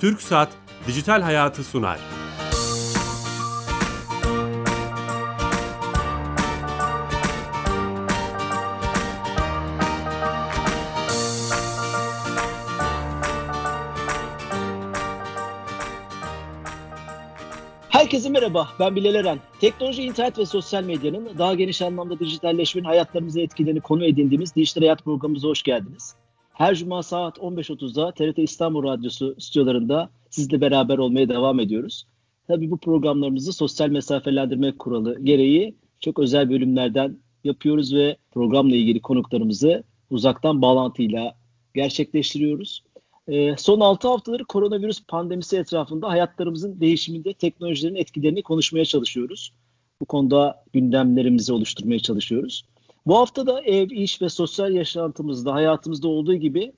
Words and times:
Türk 0.00 0.22
Saat 0.22 0.48
Dijital 0.86 1.22
Hayatı 1.22 1.64
sunar. 1.64 1.98
Herkese 17.88 18.28
merhaba, 18.28 18.68
ben 18.80 18.96
Bilal 18.96 19.14
Eren. 19.14 19.38
Teknoloji, 19.60 20.02
internet 20.02 20.38
ve 20.38 20.46
sosyal 20.46 20.84
medyanın 20.84 21.38
daha 21.38 21.54
geniş 21.54 21.82
anlamda 21.82 22.18
dijitalleşmenin 22.18 22.86
hayatlarımızı 22.86 23.40
etkilerini 23.40 23.80
konu 23.80 24.04
edindiğimiz 24.04 24.56
Dijital 24.56 24.82
Hayat 24.82 25.04
programımıza 25.04 25.48
hoş 25.48 25.62
geldiniz. 25.62 26.14
Her 26.56 26.74
cuma 26.74 27.02
saat 27.02 27.38
15.30'da 27.38 28.12
TRT 28.12 28.38
İstanbul 28.38 28.82
Radyosu 28.82 29.36
stüdyolarında 29.38 30.10
sizle 30.30 30.60
beraber 30.60 30.98
olmaya 30.98 31.28
devam 31.28 31.60
ediyoruz. 31.60 32.06
Tabii 32.46 32.70
bu 32.70 32.78
programlarımızı 32.78 33.52
sosyal 33.52 33.88
mesafelendirme 33.88 34.78
kuralı 34.78 35.24
gereği 35.24 35.74
çok 36.00 36.18
özel 36.18 36.50
bölümlerden 36.50 37.18
yapıyoruz 37.44 37.94
ve 37.94 38.16
programla 38.30 38.76
ilgili 38.76 39.00
konuklarımızı 39.00 39.84
uzaktan 40.10 40.62
bağlantıyla 40.62 41.34
gerçekleştiriyoruz. 41.74 42.84
Ee, 43.28 43.54
son 43.58 43.80
6 43.80 44.08
haftaları 44.08 44.44
koronavirüs 44.44 45.02
pandemisi 45.08 45.56
etrafında 45.56 46.08
hayatlarımızın 46.08 46.80
değişiminde 46.80 47.34
teknolojilerin 47.34 47.94
etkilerini 47.94 48.42
konuşmaya 48.42 48.84
çalışıyoruz. 48.84 49.52
Bu 50.00 50.06
konuda 50.06 50.64
gündemlerimizi 50.72 51.52
oluşturmaya 51.52 51.98
çalışıyoruz. 51.98 52.64
Bu 53.06 53.16
hafta 53.16 53.46
da 53.46 53.60
ev, 53.60 53.90
iş 53.90 54.22
ve 54.22 54.28
sosyal 54.28 54.72
yaşantımızda, 54.72 55.54
hayatımızda 55.54 56.08
olduğu 56.08 56.34
gibi 56.34 56.72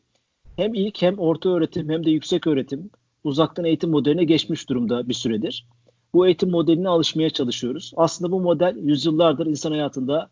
hem 0.57 0.75
ilk 0.75 1.03
hem 1.03 1.19
orta 1.19 1.49
öğretim 1.49 1.89
hem 1.89 2.05
de 2.05 2.11
yüksek 2.11 2.47
öğretim 2.47 2.91
uzaktan 3.25 3.65
eğitim 3.65 3.91
modeline 3.91 4.25
geçmiş 4.25 4.69
durumda 4.69 5.09
bir 5.09 5.15
süredir. 5.15 5.67
Bu 6.15 6.27
eğitim 6.27 6.51
modeline 6.51 6.89
alışmaya 6.89 7.31
çalışıyoruz. 7.31 7.93
Aslında 7.97 8.33
bu 8.33 8.41
model 8.41 8.77
yüzyıllardır 8.77 9.47
insan 9.47 9.71
hayatında 9.71 10.31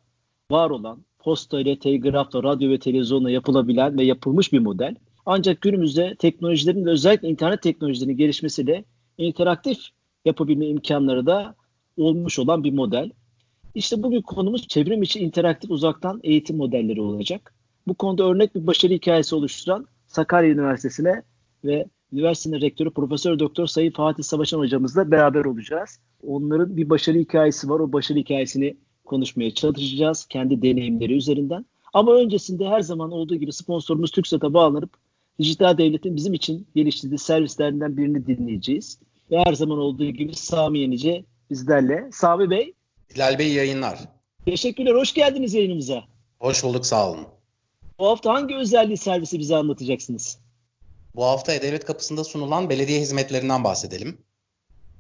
var 0.51 0.71
olan, 0.71 1.05
posta 1.19 1.61
ile, 1.61 1.79
telgrafla, 1.79 2.43
radyo 2.43 2.71
ve 2.71 2.79
televizyonla 2.79 3.31
yapılabilen 3.31 3.99
ve 3.99 4.05
yapılmış 4.05 4.53
bir 4.53 4.59
model. 4.59 4.95
Ancak 5.27 5.61
günümüzde 5.61 6.17
teknolojilerin 6.19 6.87
ve 6.87 6.91
özellikle 6.91 7.29
internet 7.29 7.63
teknolojilerinin 7.63 8.17
gelişmesiyle 8.17 8.85
interaktif 9.19 9.79
yapabilme 10.25 10.67
imkanları 10.67 11.27
da 11.27 11.55
olmuş 11.97 12.39
olan 12.39 12.65
bir 12.65 12.73
model. 12.73 13.11
İşte 13.77 14.03
bugün 14.03 14.23
konumuz 14.23 14.69
çevrim 14.69 15.03
içi 15.03 15.21
interaktif 15.21 15.71
uzaktan 15.71 16.21
eğitim 16.25 16.57
modelleri 16.57 17.01
olacak. 17.01 17.55
Bu 17.89 17.95
konuda 17.95 18.25
örnek 18.25 18.55
bir 18.55 18.67
başarı 18.67 18.93
hikayesi 18.93 19.35
oluşturan 19.35 19.87
Sakarya 20.07 20.51
Üniversitesi'ne 20.51 21.23
ve 21.65 21.87
üniversitenin 22.13 22.61
rektörü 22.61 22.91
Profesör 22.91 23.39
Doktor 23.39 23.67
Sayın 23.67 23.91
Fatih 23.91 24.25
Savaşan 24.25 24.59
hocamızla 24.59 25.11
beraber 25.11 25.45
olacağız. 25.45 26.01
Onların 26.23 26.77
bir 26.77 26.91
başarı 26.91 27.19
hikayesi 27.19 27.69
var. 27.69 27.81
O 27.81 27.93
başarı 27.93 28.19
hikayesini 28.19 28.77
konuşmaya 29.05 29.55
çalışacağız 29.55 30.27
kendi 30.27 30.63
deneyimleri 30.63 31.17
üzerinden. 31.17 31.67
Ama 31.93 32.15
öncesinde 32.15 32.69
her 32.69 32.81
zaman 32.81 33.11
olduğu 33.11 33.37
gibi 33.37 33.53
sponsorumuz 33.53 34.11
TürkSat'a 34.11 34.55
bağlanıp 34.55 34.91
dijital 35.39 35.79
devletin 35.79 36.17
bizim 36.17 36.35
için 36.35 36.67
geliştirdiği 36.75 37.19
servislerinden 37.19 37.97
birini 37.97 38.27
dinleyeceğiz. 38.27 39.01
Ve 39.31 39.39
her 39.39 39.53
zaman 39.53 39.79
olduğu 39.79 40.05
gibi 40.05 40.35
Sami 40.35 40.79
Yenice 40.79 41.25
bizlerle. 41.51 42.09
Sami 42.13 42.51
Bey. 42.51 42.73
Hilal 43.15 43.39
Bey 43.39 43.53
yayınlar. 43.53 43.99
Teşekkürler. 44.45 44.95
Hoş 44.95 45.15
geldiniz 45.15 45.55
yayınımıza. 45.55 46.05
Hoş 46.39 46.65
bulduk. 46.65 46.87
Sağ 46.87 47.11
olun. 47.11 47.27
Bu 47.99 48.07
hafta 48.09 48.33
hangi 48.33 48.57
özelliği 48.57 48.97
servisi 48.97 49.39
bize 49.39 49.57
anlatacaksınız? 49.57 50.39
Bu 51.15 51.25
hafta 51.25 51.53
E-Devlet 51.53 51.85
Kapısı'nda 51.85 52.25
sunulan 52.25 52.71
belediye 52.71 53.01
hizmetlerinden 53.01 53.65
bahsedelim. 53.65 54.19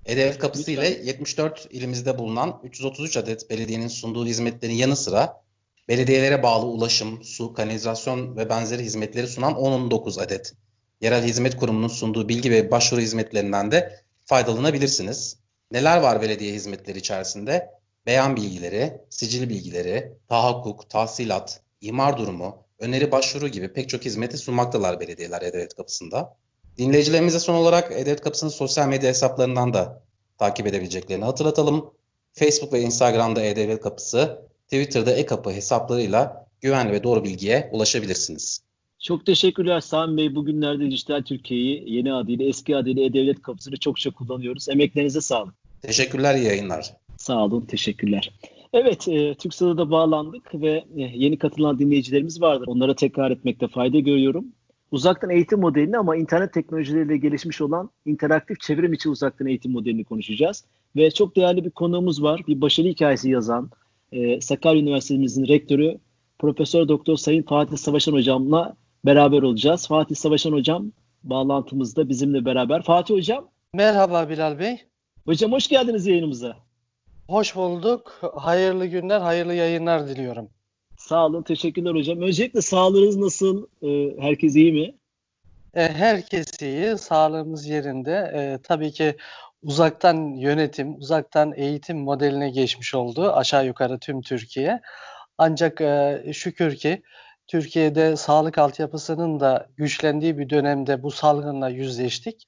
E-Devlet 0.06 0.38
Kapısı 0.38 0.70
ile 0.70 0.88
74 0.88 1.68
ilimizde 1.70 2.18
bulunan 2.18 2.60
333 2.64 3.16
adet 3.16 3.50
belediyenin 3.50 3.88
sunduğu 3.88 4.26
hizmetlerin 4.26 4.74
yanı 4.74 4.96
sıra 4.96 5.42
belediyelere 5.88 6.42
bağlı 6.42 6.66
ulaşım, 6.66 7.24
su, 7.24 7.52
kanalizasyon 7.52 8.36
ve 8.36 8.48
benzeri 8.48 8.82
hizmetleri 8.82 9.28
sunan 9.28 9.56
19 9.56 10.18
adet 10.18 10.54
yerel 11.00 11.24
hizmet 11.24 11.56
kurumunun 11.56 11.88
sunduğu 11.88 12.28
bilgi 12.28 12.50
ve 12.50 12.70
başvuru 12.70 13.00
hizmetlerinden 13.00 13.70
de 13.72 14.00
faydalanabilirsiniz. 14.24 15.36
Neler 15.70 15.98
var 15.98 16.22
belediye 16.22 16.52
hizmetleri 16.52 16.98
içerisinde? 16.98 17.70
Beyan 18.06 18.36
bilgileri, 18.36 19.00
sicil 19.10 19.48
bilgileri, 19.48 20.12
tahakkuk, 20.28 20.90
tahsilat, 20.90 21.60
imar 21.80 22.18
durumu, 22.18 22.56
öneri 22.78 23.12
başvuru 23.12 23.48
gibi 23.48 23.72
pek 23.72 23.88
çok 23.88 24.04
hizmeti 24.04 24.38
sunmaktalar 24.38 25.00
belediyeler 25.00 25.42
E-Devlet 25.42 25.74
Kapısı'nda. 25.74 26.36
Dinleyicilerimize 26.78 27.40
son 27.40 27.54
olarak 27.54 27.92
E-Devlet 27.92 28.20
Kapısı'nın 28.20 28.50
sosyal 28.50 28.88
medya 28.88 29.08
hesaplarından 29.08 29.74
da 29.74 30.02
takip 30.38 30.66
edebileceklerini 30.66 31.24
hatırlatalım. 31.24 31.90
Facebook 32.32 32.72
ve 32.72 32.80
Instagram'da 32.80 33.42
E-Devlet 33.42 33.80
Kapısı, 33.80 34.38
Twitter'da 34.64 35.12
e-kapı 35.12 35.50
hesaplarıyla 35.50 36.46
güvenli 36.60 36.92
ve 36.92 37.02
doğru 37.02 37.24
bilgiye 37.24 37.70
ulaşabilirsiniz. 37.72 38.60
Çok 38.98 39.26
teşekkürler 39.26 39.80
Sami 39.80 40.16
Bey. 40.16 40.34
Bugünlerde 40.34 40.90
Dijital 40.90 41.22
Türkiye'yi 41.22 41.94
yeni 41.96 42.12
adıyla, 42.12 42.46
eski 42.46 42.76
adıyla 42.76 43.02
E-Devlet 43.02 43.42
Kapısı'nı 43.42 43.76
çokça 43.76 44.10
kullanıyoruz. 44.10 44.68
Emeklerinize 44.68 45.20
sağlık. 45.20 45.54
Teşekkürler, 45.82 46.34
iyi 46.34 46.44
yayınlar. 46.44 46.96
Sağ 47.26 47.44
olun, 47.44 47.60
teşekkürler. 47.60 48.32
Evet, 48.72 49.08
e, 49.08 49.34
TürkSat'a 49.34 49.78
da 49.78 49.90
bağlandık 49.90 50.54
ve 50.54 50.84
e, 50.96 51.02
yeni 51.02 51.38
katılan 51.38 51.78
dinleyicilerimiz 51.78 52.40
vardır. 52.40 52.66
Onlara 52.68 52.94
tekrar 52.94 53.30
etmekte 53.30 53.68
fayda 53.68 53.98
görüyorum. 53.98 54.46
Uzaktan 54.90 55.30
eğitim 55.30 55.60
modelini 55.60 55.98
ama 55.98 56.16
internet 56.16 56.52
teknolojileriyle 56.52 57.16
gelişmiş 57.16 57.60
olan 57.60 57.90
interaktif 58.04 58.60
çevrim 58.60 58.92
içi 58.92 59.08
uzaktan 59.08 59.46
eğitim 59.46 59.72
modelini 59.72 60.04
konuşacağız. 60.04 60.64
Ve 60.96 61.10
çok 61.10 61.36
değerli 61.36 61.64
bir 61.64 61.70
konuğumuz 61.70 62.22
var. 62.22 62.42
Bir 62.48 62.60
başarı 62.60 62.88
hikayesi 62.88 63.30
yazan, 63.30 63.70
e, 64.12 64.40
Sakarya 64.40 64.82
Üniversitemizin 64.82 65.48
rektörü 65.48 65.98
Profesör 66.38 66.88
Doktor 66.88 67.16
Sayın 67.16 67.42
Fatih 67.42 67.76
Savaşan 67.76 68.12
hocamla 68.12 68.76
beraber 69.06 69.42
olacağız. 69.42 69.88
Fatih 69.88 70.16
Savaşan 70.16 70.52
hocam 70.52 70.92
bağlantımızda 71.24 72.08
bizimle 72.08 72.44
beraber. 72.44 72.82
Fatih 72.82 73.14
hocam. 73.14 73.48
Merhaba 73.72 74.30
Bilal 74.30 74.58
Bey. 74.58 74.76
Hocam 75.24 75.52
hoş 75.52 75.68
geldiniz 75.68 76.06
yayınımıza. 76.06 76.65
Hoş 77.28 77.56
bulduk. 77.56 78.20
Hayırlı 78.34 78.86
günler, 78.86 79.20
hayırlı 79.20 79.54
yayınlar 79.54 80.08
diliyorum. 80.08 80.50
Sağ 80.98 81.26
olun, 81.26 81.42
teşekkürler 81.42 81.94
hocam. 81.94 82.22
Öncelikle 82.22 82.62
sağlığınız 82.62 83.16
nasıl? 83.16 83.66
Ee, 83.82 84.20
herkes 84.20 84.56
iyi 84.56 84.72
mi? 84.72 84.94
E, 85.74 85.92
herkes 85.92 86.62
iyi, 86.62 86.98
sağlığımız 86.98 87.66
yerinde. 87.66 88.32
E, 88.34 88.58
tabii 88.62 88.92
ki 88.92 89.16
uzaktan 89.62 90.34
yönetim, 90.34 90.94
uzaktan 90.94 91.52
eğitim 91.56 91.98
modeline 91.98 92.50
geçmiş 92.50 92.94
oldu 92.94 93.32
aşağı 93.32 93.66
yukarı 93.66 93.98
tüm 93.98 94.22
Türkiye. 94.22 94.80
Ancak 95.38 95.80
e, 95.80 96.22
şükür 96.32 96.76
ki 96.76 97.02
Türkiye'de 97.46 98.16
sağlık 98.16 98.58
altyapısının 98.58 99.40
da 99.40 99.66
güçlendiği 99.76 100.38
bir 100.38 100.50
dönemde 100.50 101.02
bu 101.02 101.10
salgınla 101.10 101.68
yüzleştik. 101.68 102.46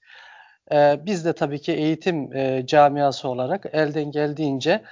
E, 0.72 1.00
biz 1.06 1.24
de 1.24 1.32
tabii 1.32 1.60
ki 1.60 1.72
eğitim 1.72 2.36
e, 2.36 2.66
camiası 2.66 3.28
olarak 3.28 3.66
elden 3.72 4.10
geldiğince 4.10 4.82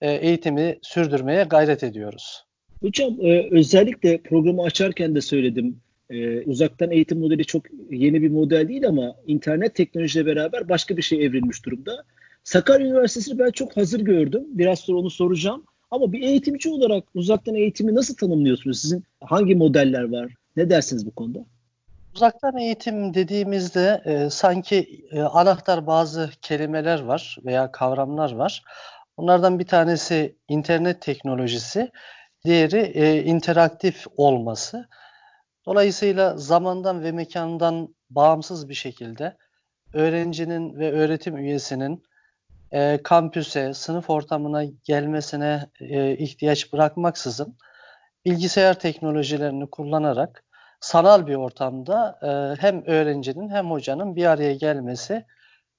e, 0.00 0.12
eğitimi 0.12 0.78
sürdürmeye 0.82 1.44
gayret 1.44 1.82
ediyoruz. 1.82 2.44
Hocam 2.82 3.16
e, 3.20 3.48
özellikle 3.50 4.22
programı 4.22 4.62
açarken 4.62 5.14
de 5.14 5.20
söyledim. 5.20 5.80
Uzaktan 6.46 6.90
eğitim 6.90 7.18
modeli 7.18 7.44
çok 7.44 7.62
yeni 7.90 8.22
bir 8.22 8.30
model 8.30 8.68
değil 8.68 8.88
ama 8.88 9.16
internet 9.26 9.74
teknolojiyle 9.74 10.26
beraber 10.26 10.68
başka 10.68 10.96
bir 10.96 11.02
şey 11.02 11.24
evrilmiş 11.24 11.64
durumda. 11.66 12.04
Sakarya 12.44 12.86
Üniversitesi'ni 12.86 13.38
ben 13.38 13.50
çok 13.50 13.76
hazır 13.76 14.00
gördüm. 14.00 14.44
Biraz 14.48 14.78
sonra 14.78 14.98
onu 14.98 15.10
soracağım. 15.10 15.64
Ama 15.90 16.12
bir 16.12 16.22
eğitimci 16.22 16.68
olarak 16.68 17.04
uzaktan 17.14 17.54
eğitimi 17.54 17.94
nasıl 17.94 18.16
tanımlıyorsunuz? 18.16 18.80
Sizin 18.80 19.04
hangi 19.20 19.54
modeller 19.54 20.12
var? 20.12 20.32
Ne 20.56 20.70
dersiniz 20.70 21.06
bu 21.06 21.10
konuda? 21.10 21.44
Uzaktan 22.14 22.56
eğitim 22.56 23.14
dediğimizde 23.14 24.02
e, 24.04 24.30
sanki 24.30 25.06
e, 25.10 25.22
anahtar 25.22 25.86
bazı 25.86 26.30
kelimeler 26.42 27.00
var 27.02 27.36
veya 27.44 27.72
kavramlar 27.72 28.32
var. 28.32 28.62
Onlardan 29.16 29.58
bir 29.58 29.66
tanesi 29.66 30.36
internet 30.48 31.02
teknolojisi, 31.02 31.90
diğeri 32.44 32.76
e, 32.76 33.22
interaktif 33.24 34.06
olması. 34.16 34.88
Dolayısıyla 35.66 36.36
zamandan 36.36 37.02
ve 37.02 37.12
mekandan 37.12 37.94
bağımsız 38.10 38.68
bir 38.68 38.74
şekilde 38.74 39.36
öğrencinin 39.94 40.78
ve 40.78 40.92
öğretim 40.92 41.36
üyesinin 41.36 42.02
e, 42.72 42.98
kampüse, 43.04 43.74
sınıf 43.74 44.10
ortamına 44.10 44.64
gelmesine 44.64 45.70
e, 45.80 46.16
ihtiyaç 46.16 46.72
bırakmaksızın 46.72 47.56
bilgisayar 48.24 48.78
teknolojilerini 48.78 49.70
kullanarak 49.70 50.44
sanal 50.82 51.26
bir 51.26 51.34
ortamda 51.34 52.18
e, 52.22 52.60
hem 52.62 52.84
öğrencinin 52.86 53.48
hem 53.48 53.70
hocanın 53.70 54.16
bir 54.16 54.26
araya 54.26 54.54
gelmesi 54.54 55.24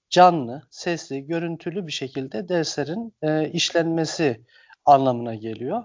canlı, 0.10 0.64
sesli, 0.70 1.26
görüntülü 1.26 1.88
bir 1.88 1.92
şekilde 1.92 2.50
derslerin 2.50 3.14
e, 3.22 3.50
işlenmesi 3.50 4.42
anlamına 4.86 5.36
geliyor. 5.36 5.84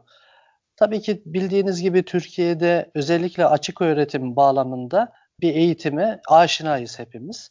Tabii 0.76 1.00
ki 1.00 1.22
bildiğiniz 1.26 1.82
gibi 1.82 2.02
Türkiye'de 2.02 2.90
özellikle 2.94 3.46
açık 3.46 3.82
öğretim 3.82 4.36
bağlamında 4.36 5.12
bir 5.40 5.54
eğitime 5.54 6.20
aşinayız 6.28 6.98
hepimiz. 6.98 7.50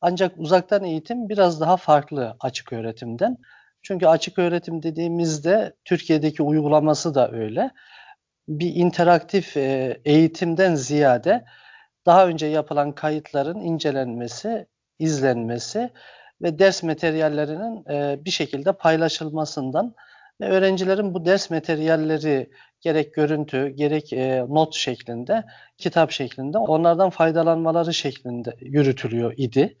Ancak 0.00 0.32
uzaktan 0.38 0.84
eğitim 0.84 1.28
biraz 1.28 1.60
daha 1.60 1.76
farklı 1.76 2.36
açık 2.40 2.72
öğretimden. 2.72 3.36
Çünkü 3.82 4.06
açık 4.06 4.38
öğretim 4.38 4.82
dediğimizde 4.82 5.72
Türkiye'deki 5.84 6.42
uygulaması 6.42 7.14
da 7.14 7.32
öyle. 7.32 7.70
Bir 8.48 8.74
interaktif 8.74 9.56
e, 9.56 10.00
eğitimden 10.04 10.74
ziyade 10.74 11.44
daha 12.06 12.26
önce 12.28 12.46
yapılan 12.46 12.92
kayıtların 12.92 13.60
incelenmesi, 13.60 14.66
izlenmesi 14.98 15.90
ve 16.42 16.58
ders 16.58 16.82
materyallerinin 16.82 17.84
e, 17.90 18.24
bir 18.24 18.30
şekilde 18.30 18.72
paylaşılmasından 18.72 19.94
ve 20.40 20.48
öğrencilerin 20.48 21.14
bu 21.14 21.24
ders 21.24 21.50
materyalleri 21.50 22.50
gerek 22.80 23.14
görüntü, 23.14 23.68
gerek 23.68 24.12
e, 24.12 24.44
not 24.48 24.74
şeklinde, 24.74 25.44
kitap 25.78 26.10
şeklinde 26.10 26.58
onlardan 26.58 27.10
faydalanmaları 27.10 27.94
şeklinde 27.94 28.56
yürütülüyor 28.60 29.34
idi. 29.36 29.76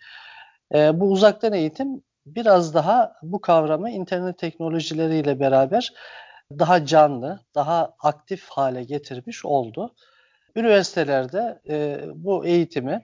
E, 0.74 1.00
bu 1.00 1.10
uzaktan 1.10 1.52
eğitim 1.52 2.02
biraz 2.26 2.74
daha 2.74 3.12
bu 3.22 3.40
kavramı 3.40 3.90
internet 3.90 4.38
teknolojileriyle 4.38 5.40
beraber 5.40 5.92
daha 6.52 6.86
canlı, 6.86 7.40
daha 7.54 7.94
aktif 7.98 8.48
hale 8.48 8.84
getirmiş 8.84 9.44
oldu. 9.44 9.94
Üniversitelerde 10.56 11.60
e, 11.68 12.00
bu 12.14 12.46
eğitimi 12.46 13.02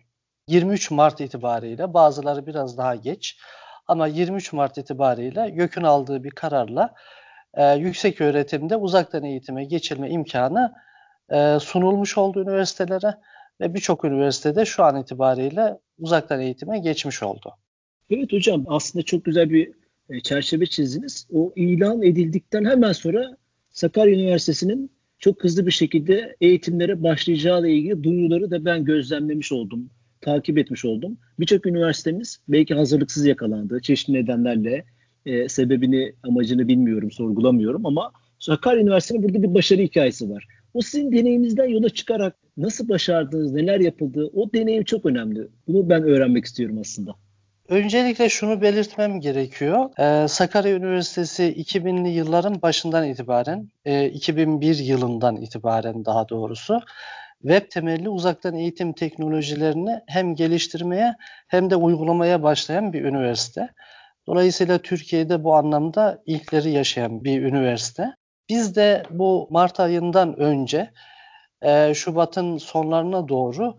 23 0.48 0.90
Mart 0.90 1.20
itibariyle 1.20 1.94
bazıları 1.94 2.46
biraz 2.46 2.78
daha 2.78 2.94
geç 2.94 3.38
ama 3.86 4.06
23 4.06 4.52
Mart 4.52 4.78
itibariyle 4.78 5.52
YÖK'ün 5.54 5.82
aldığı 5.82 6.24
bir 6.24 6.30
kararla 6.30 6.94
e, 7.54 7.74
yüksek 7.74 8.20
öğretimde 8.20 8.76
uzaktan 8.76 9.24
eğitime 9.24 9.64
geçilme 9.64 10.10
imkanı 10.10 10.74
e, 11.30 11.58
sunulmuş 11.60 12.18
oldu 12.18 12.42
üniversitelere 12.42 13.14
ve 13.60 13.74
birçok 13.74 14.04
üniversitede 14.04 14.64
şu 14.64 14.84
an 14.84 14.96
itibariyle 14.96 15.78
uzaktan 15.98 16.40
eğitime 16.40 16.78
geçmiş 16.78 17.22
oldu. 17.22 17.54
Evet 18.10 18.32
hocam 18.32 18.64
aslında 18.68 19.04
çok 19.04 19.24
güzel 19.24 19.50
bir 19.50 19.81
e, 20.12 20.20
çerçeve 20.20 20.66
çizdiniz. 20.66 21.26
O 21.32 21.52
ilan 21.56 22.02
edildikten 22.02 22.64
hemen 22.64 22.92
sonra 22.92 23.36
Sakarya 23.70 24.14
Üniversitesi'nin 24.14 24.90
çok 25.18 25.44
hızlı 25.44 25.66
bir 25.66 25.70
şekilde 25.70 26.36
eğitimlere 26.40 27.02
başlayacağı 27.02 27.60
ile 27.60 27.74
ilgili 27.74 28.02
duyuruları 28.02 28.50
da 28.50 28.64
ben 28.64 28.84
gözlemlemiş 28.84 29.52
oldum, 29.52 29.90
takip 30.20 30.58
etmiş 30.58 30.84
oldum. 30.84 31.18
Birçok 31.40 31.66
üniversitemiz 31.66 32.40
belki 32.48 32.74
hazırlıksız 32.74 33.26
yakalandı 33.26 33.80
çeşitli 33.80 34.12
nedenlerle 34.12 34.84
e, 35.26 35.48
sebebini, 35.48 36.14
amacını 36.22 36.68
bilmiyorum, 36.68 37.10
sorgulamıyorum 37.10 37.86
ama 37.86 38.12
Sakarya 38.38 38.82
Üniversitesi'nin 38.82 39.22
burada 39.28 39.42
bir 39.42 39.54
başarı 39.54 39.82
hikayesi 39.82 40.30
var. 40.30 40.46
O 40.74 40.80
sizin 40.80 41.12
deneyiminizden 41.12 41.68
yola 41.68 41.88
çıkarak 41.88 42.36
nasıl 42.56 42.88
başardınız, 42.88 43.52
neler 43.52 43.80
yapıldı 43.80 44.30
o 44.34 44.52
deneyim 44.52 44.84
çok 44.84 45.06
önemli. 45.06 45.48
Bunu 45.68 45.88
ben 45.88 46.02
öğrenmek 46.02 46.44
istiyorum 46.44 46.78
aslında. 46.80 47.14
Öncelikle 47.72 48.28
şunu 48.28 48.62
belirtmem 48.62 49.20
gerekiyor. 49.20 49.90
Ee, 49.98 50.28
Sakarya 50.28 50.74
Üniversitesi 50.74 51.44
2000'li 51.44 52.08
yılların 52.08 52.62
başından 52.62 53.08
itibaren, 53.08 53.68
e, 53.84 54.06
2001 54.06 54.78
yılından 54.78 55.36
itibaren 55.36 56.04
daha 56.04 56.28
doğrusu 56.28 56.80
web 57.42 57.70
temelli 57.70 58.08
uzaktan 58.08 58.54
eğitim 58.54 58.92
teknolojilerini 58.92 60.00
hem 60.06 60.34
geliştirmeye 60.34 61.14
hem 61.48 61.70
de 61.70 61.76
uygulamaya 61.76 62.42
başlayan 62.42 62.92
bir 62.92 63.04
üniversite. 63.04 63.68
Dolayısıyla 64.26 64.78
Türkiye'de 64.78 65.44
bu 65.44 65.54
anlamda 65.54 66.22
ilkleri 66.26 66.70
yaşayan 66.70 67.24
bir 67.24 67.42
üniversite. 67.42 68.14
Biz 68.48 68.76
de 68.76 69.02
bu 69.10 69.48
Mart 69.50 69.80
ayından 69.80 70.38
önce 70.38 70.90
e, 71.62 71.94
Şubat'ın 71.94 72.58
sonlarına 72.58 73.28
doğru 73.28 73.76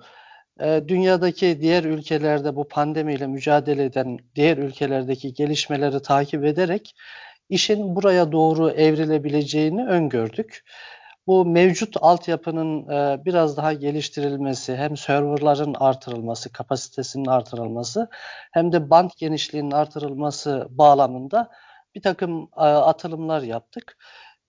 e, 0.59 0.81
dünyadaki 0.87 1.61
diğer 1.61 1.83
ülkelerde 1.83 2.55
bu 2.55 2.67
pandemiyle 2.67 3.27
mücadele 3.27 3.83
eden 3.83 4.17
diğer 4.35 4.57
ülkelerdeki 4.57 5.33
gelişmeleri 5.33 6.01
takip 6.01 6.45
ederek 6.45 6.95
işin 7.49 7.95
buraya 7.95 8.31
doğru 8.31 8.69
evrilebileceğini 8.69 9.85
öngördük. 9.85 10.63
Bu 11.27 11.45
mevcut 11.45 11.95
altyapının 12.01 12.89
e, 12.89 13.25
biraz 13.25 13.57
daha 13.57 13.73
geliştirilmesi, 13.73 14.75
hem 14.75 14.97
serverların 14.97 15.73
artırılması, 15.79 16.51
kapasitesinin 16.51 17.25
artırılması 17.25 18.09
hem 18.51 18.71
de 18.71 18.89
band 18.89 19.09
genişliğinin 19.17 19.71
artırılması 19.71 20.67
bağlamında 20.69 21.49
bir 21.95 22.01
takım 22.01 22.49
e, 22.57 22.61
atılımlar 22.61 23.41
yaptık. 23.41 23.97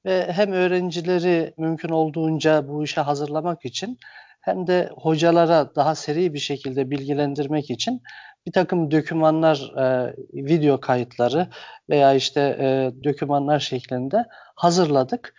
Ve 0.06 0.32
hem 0.32 0.52
öğrencileri 0.52 1.54
mümkün 1.58 1.88
olduğunca 1.88 2.68
bu 2.68 2.84
işe 2.84 3.00
hazırlamak 3.00 3.64
için 3.64 3.98
hem 4.44 4.66
de 4.66 4.90
hocalara 4.96 5.74
daha 5.74 5.94
seri 5.94 6.34
bir 6.34 6.38
şekilde 6.38 6.90
bilgilendirmek 6.90 7.70
için 7.70 8.02
bir 8.46 8.52
takım 8.52 8.90
dokümanlar, 8.90 9.72
e, 9.78 10.16
video 10.34 10.80
kayıtları 10.80 11.48
veya 11.90 12.14
işte 12.14 12.40
e, 12.60 12.90
dokümanlar 13.04 13.60
şeklinde 13.60 14.24
hazırladık. 14.56 15.34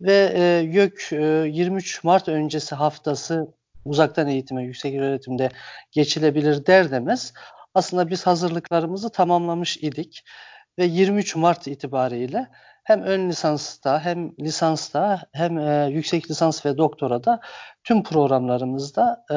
Ve 0.00 0.32
e, 0.34 0.42
YÖK 0.64 1.12
e, 1.12 1.16
23 1.16 2.04
Mart 2.04 2.28
öncesi 2.28 2.74
haftası 2.74 3.46
uzaktan 3.84 4.28
eğitime, 4.28 4.64
yüksek 4.64 4.94
öğretimde 4.94 5.48
geçilebilir 5.92 6.66
der 6.66 6.90
demez 6.90 7.32
aslında 7.74 8.10
biz 8.10 8.26
hazırlıklarımızı 8.26 9.12
tamamlamış 9.12 9.76
idik 9.76 10.24
ve 10.78 10.84
23 10.84 11.36
Mart 11.36 11.66
itibariyle 11.66 12.48
hem 12.84 13.02
ön 13.02 13.28
lisansta 13.28 14.00
hem 14.00 14.32
lisansta 14.40 15.20
hem 15.32 15.58
e, 15.58 15.88
yüksek 15.90 16.30
lisans 16.30 16.66
ve 16.66 16.78
doktora 16.78 17.24
da 17.24 17.40
tüm 17.84 18.02
programlarımızda 18.02 19.24
e, 19.34 19.36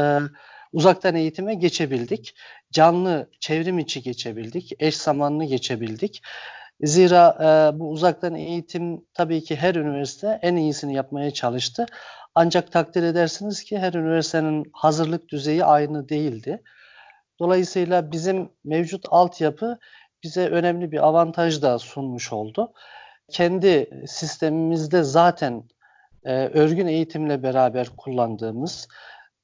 uzaktan 0.73 1.15
eğitime 1.15 1.55
geçebildik. 1.55 2.35
Canlı 2.71 3.29
çevrim 3.39 3.79
içi 3.79 4.01
geçebildik, 4.01 4.71
eş 4.79 4.97
zamanlı 4.97 5.45
geçebildik. 5.45 6.21
Zira 6.81 7.37
e, 7.39 7.79
bu 7.79 7.89
uzaktan 7.89 8.35
eğitim 8.35 9.05
tabii 9.13 9.43
ki 9.43 9.55
her 9.55 9.75
üniversite 9.75 10.39
en 10.41 10.55
iyisini 10.55 10.93
yapmaya 10.93 11.31
çalıştı. 11.31 11.85
Ancak 12.35 12.71
takdir 12.71 13.03
edersiniz 13.03 13.63
ki 13.63 13.79
her 13.79 13.93
üniversitenin 13.93 14.69
hazırlık 14.73 15.29
düzeyi 15.29 15.65
aynı 15.65 16.09
değildi. 16.09 16.63
Dolayısıyla 17.39 18.11
bizim 18.11 18.49
mevcut 18.63 19.05
altyapı 19.09 19.79
bize 20.23 20.49
önemli 20.49 20.91
bir 20.91 21.07
avantaj 21.07 21.61
da 21.61 21.79
sunmuş 21.79 22.33
oldu. 22.33 22.73
Kendi 23.31 23.89
sistemimizde 24.07 25.03
zaten 25.03 25.63
e, 26.25 26.33
örgün 26.33 26.87
eğitimle 26.87 27.43
beraber 27.43 27.89
kullandığımız 27.97 28.87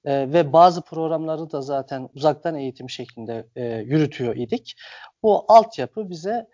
e, 0.06 0.34
ve 0.34 0.54
bazı 0.54 0.82
programları 0.82 1.52
da 1.52 1.62
zaten 1.62 2.10
uzaktan 2.16 2.56
eğitim 2.56 2.90
şeklinde 2.90 3.48
e, 3.56 3.66
yürütüyor 3.66 4.36
idik. 4.36 4.76
Bu 5.24 5.46
altyapı 5.48 6.10
bize 6.10 6.48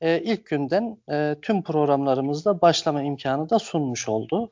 e, 0.00 0.20
ilk 0.20 0.46
günden 0.46 0.98
e, 1.10 1.36
tüm 1.42 1.62
programlarımızda 1.62 2.60
başlama 2.60 3.02
imkanı 3.02 3.50
da 3.50 3.58
sunmuş 3.58 4.08
oldu. 4.08 4.50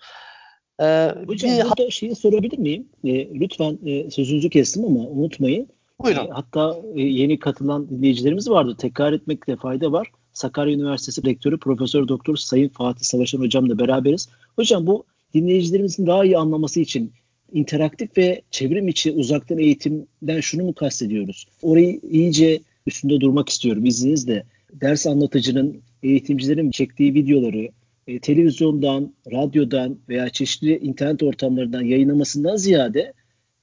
E, 0.81 1.15
Hocam 1.27 1.51
bir, 1.51 1.65
burada 1.65 1.91
şeyi 1.91 2.15
sorabilir 2.15 2.59
miyim? 2.59 2.89
E, 3.05 3.41
lütfen 3.41 3.79
e, 3.87 4.11
sözünüzü 4.11 4.51
kestim 4.51 4.85
ama 4.85 5.01
unutmayın. 5.01 5.69
Buyurun. 6.01 6.27
E, 6.27 6.31
hatta 6.31 6.77
e, 6.95 7.03
yeni 7.03 7.39
katılan 7.39 7.91
dinleyicilerimiz 7.91 8.51
vardı. 8.51 8.77
Tekrar 8.79 9.13
etmekte 9.13 9.57
fayda 9.57 9.93
var. 9.93 10.09
Sakarya 10.33 10.75
Üniversitesi 10.75 11.27
Rektörü 11.27 11.59
Profesör 11.59 12.09
Doktor 12.09 12.37
Sayın 12.37 12.69
Fatih 12.69 13.05
Savaşan 13.05 13.41
Hocamla 13.41 13.79
beraberiz. 13.79 14.29
Hocam 14.57 14.87
bu 14.87 15.05
dinleyicilerimizin 15.35 16.07
daha 16.07 16.25
iyi 16.25 16.39
anlaması 16.39 16.81
için 16.81 17.13
interaktif 17.53 18.19
ve 18.19 18.43
çevrim 18.51 18.89
içi 18.89 19.13
uzaktan 19.13 19.59
eğitimden 19.59 20.41
şunu 20.41 20.65
mu 20.65 20.75
kastediyoruz? 20.75 21.47
Orayı 21.63 22.01
iyice 22.11 22.61
üstünde 22.87 23.21
durmak 23.21 23.49
istiyorum 23.49 23.87
izninizle 23.87 24.45
ders 24.73 25.07
anlatıcının 25.07 25.83
eğitimcilerin 26.03 26.71
çektiği 26.71 27.15
videoları 27.15 27.69
e, 28.07 28.19
televizyondan, 28.19 29.15
radyodan 29.33 29.99
veya 30.09 30.29
çeşitli 30.29 30.79
internet 30.79 31.23
ortamlarından 31.23 31.83
yayınlamasından 31.83 32.57
ziyade 32.57 33.13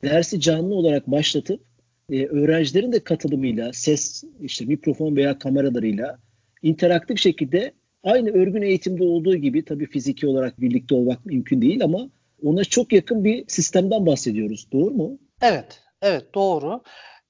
dersi 0.04 0.40
canlı 0.40 0.76
olarak 0.76 1.08
başlatıp 1.08 1.62
e, 2.12 2.26
öğrencilerin 2.26 2.92
de 2.92 3.00
katılımıyla 3.00 3.74
ses, 3.74 4.24
işte 4.42 4.66
mikrofon 4.66 5.16
veya 5.16 5.40
kameralarıyla 5.40 6.18
interaktif 6.62 7.20
şekilde 7.20 7.74
aynı 8.04 8.30
örgün 8.30 8.62
eğitimde 8.62 9.04
olduğu 9.04 9.36
gibi 9.36 9.66
tabii 9.66 9.86
fiziki 9.86 10.28
olarak 10.28 10.62
birlikte 10.62 10.96
olmak 10.96 11.26
mümkün 11.26 11.62
değil 11.62 11.84
ama 11.84 12.10
ona 12.44 12.64
çok 12.64 12.94
yakın 12.94 13.24
bir 13.24 13.46
sistemden 13.48 14.06
bahsediyoruz. 14.06 14.68
Doğru 14.72 14.92
mu? 14.92 15.20
Evet, 15.42 15.82
evet 16.02 16.34
doğru. 16.36 16.84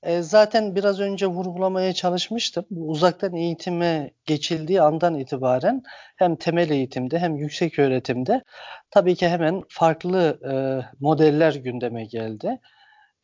E, 0.04 0.22
zaten 0.22 0.76
biraz 0.76 1.00
önce 1.00 1.28
vurgulamaya 1.28 1.94
çalışmıştım. 1.94 2.66
Bu 2.72 2.90
uzaktan 2.90 3.36
eğitime 3.36 4.12
geçildiği 4.26 4.82
andan 4.82 5.20
itibaren 5.20 5.84
hem 6.16 6.36
temel 6.36 6.70
eğitimde 6.70 7.20
hem 7.20 7.36
yüksek 7.36 7.80
öğretimde 7.80 8.44
tabii 8.92 9.16
ki 9.16 9.28
hemen 9.30 9.64
farklı 9.70 10.40
e, 10.52 10.54
modeller 11.00 11.54
gündeme 11.54 12.06
geldi. 12.06 12.60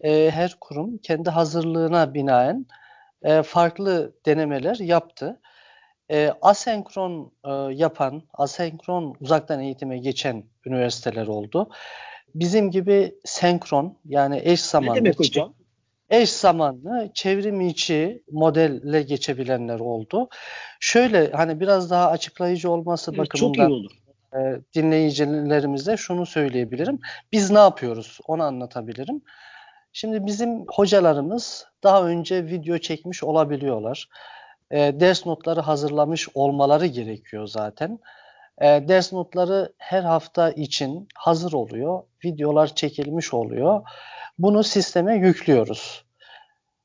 E, 0.01 0.31
her 0.31 0.55
kurum 0.61 0.97
kendi 0.97 1.29
hazırlığına 1.29 2.13
binaen 2.13 2.65
e, 3.23 3.43
farklı 3.43 4.15
denemeler 4.25 4.75
yaptı. 4.75 5.39
E, 6.11 6.31
asenkron 6.41 7.31
e, 7.45 7.51
yapan, 7.73 8.23
asenkron 8.33 9.15
uzaktan 9.19 9.59
eğitime 9.59 9.97
geçen 9.97 10.43
üniversiteler 10.65 11.27
oldu. 11.27 11.69
Bizim 12.35 12.71
gibi 12.71 13.15
senkron 13.23 13.97
yani 14.05 14.41
eş 14.43 14.61
zamanlı. 14.61 14.93
Ne 14.93 15.05
demek 15.05 15.19
hocam? 15.19 15.53
eş 16.09 16.29
zamanlı 16.29 17.09
çevrim 17.13 17.61
içi 17.61 18.23
modelle 18.31 19.01
geçebilenler 19.01 19.79
oldu. 19.79 20.29
Şöyle 20.79 21.31
hani 21.31 21.59
biraz 21.59 21.89
daha 21.89 22.09
açıklayıcı 22.09 22.71
olması 22.71 23.11
Evet, 23.15 23.29
çok 23.35 23.57
iyi 23.57 23.59
bakımından 23.59 23.71
olur. 23.71 23.91
e, 24.33 24.39
dinleyicilerimize 24.75 25.97
şunu 25.97 26.25
söyleyebilirim. 26.25 26.99
Biz 27.31 27.51
ne 27.51 27.59
yapıyoruz? 27.59 28.19
Onu 28.27 28.43
anlatabilirim. 28.43 29.21
Şimdi 29.93 30.25
bizim 30.25 30.65
hocalarımız 30.67 31.65
daha 31.83 32.07
önce 32.07 32.45
video 32.45 32.77
çekmiş 32.77 33.23
olabiliyorlar. 33.23 34.09
E, 34.71 34.99
ders 34.99 35.25
notları 35.25 35.61
hazırlamış 35.61 36.27
olmaları 36.33 36.85
gerekiyor 36.85 37.47
zaten. 37.47 37.99
E, 38.61 38.65
ders 38.65 39.13
notları 39.13 39.73
her 39.77 40.03
hafta 40.03 40.51
için 40.51 41.07
hazır 41.15 41.53
oluyor. 41.53 42.03
Videolar 42.25 42.75
çekilmiş 42.75 43.33
oluyor. 43.33 43.81
Bunu 44.37 44.63
sisteme 44.63 45.15
yüklüyoruz. 45.15 46.05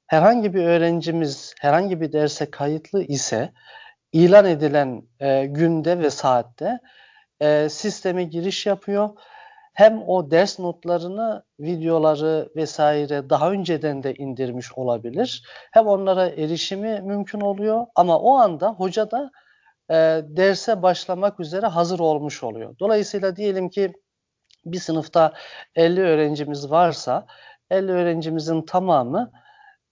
Herhangi 0.06 0.54
bir 0.54 0.64
öğrencimiz 0.64 1.54
herhangi 1.60 2.00
bir 2.00 2.12
derse 2.12 2.50
kayıtlı 2.50 3.02
ise 3.02 3.52
ilan 4.12 4.44
edilen 4.44 5.02
e, 5.20 5.46
günde 5.46 5.98
ve 5.98 6.10
saatte 6.10 6.78
e, 7.40 7.68
sisteme 7.68 8.24
giriş 8.24 8.66
yapıyor. 8.66 9.10
Hem 9.72 10.02
o 10.06 10.30
ders 10.30 10.58
notlarını, 10.58 11.42
videoları 11.60 12.48
vesaire 12.56 13.30
daha 13.30 13.50
önceden 13.50 14.02
de 14.02 14.14
indirmiş 14.14 14.72
olabilir. 14.72 15.44
Hem 15.70 15.86
onlara 15.86 16.26
erişimi 16.26 17.00
mümkün 17.00 17.40
oluyor 17.40 17.86
ama 17.94 18.18
o 18.18 18.34
anda 18.34 18.68
hoca 18.68 19.10
da 19.10 19.30
e, 19.90 19.94
derse 20.24 20.82
başlamak 20.82 21.40
üzere 21.40 21.66
hazır 21.66 21.98
olmuş 21.98 22.42
oluyor. 22.42 22.78
Dolayısıyla 22.78 23.36
diyelim 23.36 23.68
ki 23.68 23.92
bir 24.64 24.78
sınıfta 24.78 25.32
50 25.74 26.00
öğrencimiz 26.00 26.70
varsa 26.70 27.26
50 27.70 27.92
öğrencimizin 27.92 28.62
tamamı 28.62 29.32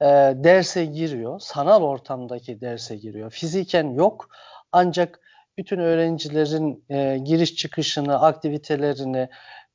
e, 0.00 0.06
derse 0.36 0.84
giriyor. 0.84 1.40
Sanal 1.40 1.82
ortamdaki 1.82 2.60
derse 2.60 2.96
giriyor. 2.96 3.30
Fiziken 3.30 3.90
yok 3.90 4.28
ancak 4.72 5.20
bütün 5.58 5.78
öğrencilerin 5.78 6.84
e, 6.90 7.18
giriş 7.18 7.54
çıkışını, 7.54 8.22
aktivitelerini 8.22 9.28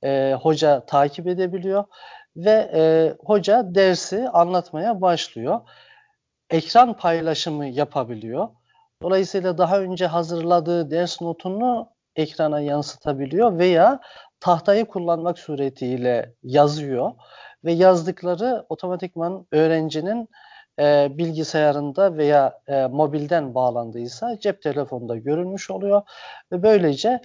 e, 0.03 0.37
hoca 0.41 0.85
takip 0.85 1.27
edebiliyor 1.27 1.83
ve 2.35 2.71
e, 2.73 3.13
hoca 3.25 3.75
dersi 3.75 4.29
anlatmaya 4.29 5.01
başlıyor. 5.01 5.61
Ekran 6.49 6.97
paylaşımı 6.97 7.65
yapabiliyor. 7.65 8.49
Dolayısıyla 9.01 9.57
daha 9.57 9.79
önce 9.79 10.07
hazırladığı 10.07 10.91
ders 10.91 11.21
notunu 11.21 11.89
ekrana 12.15 12.59
yansıtabiliyor 12.59 13.57
veya 13.57 13.99
tahtayı 14.39 14.85
kullanmak 14.85 15.39
suretiyle 15.39 16.33
yazıyor 16.43 17.11
ve 17.65 17.71
yazdıkları 17.71 18.65
otomatikman 18.69 19.47
öğrencinin 19.51 20.29
e, 20.79 21.07
bilgisayarında 21.17 22.17
veya 22.17 22.59
e, 22.67 22.85
mobilden 22.85 23.55
bağlandıysa 23.55 24.39
cep 24.39 24.61
telefonunda 24.61 25.17
görünmüş 25.17 25.71
oluyor 25.71 26.01
ve 26.51 26.63
böylece 26.63 27.21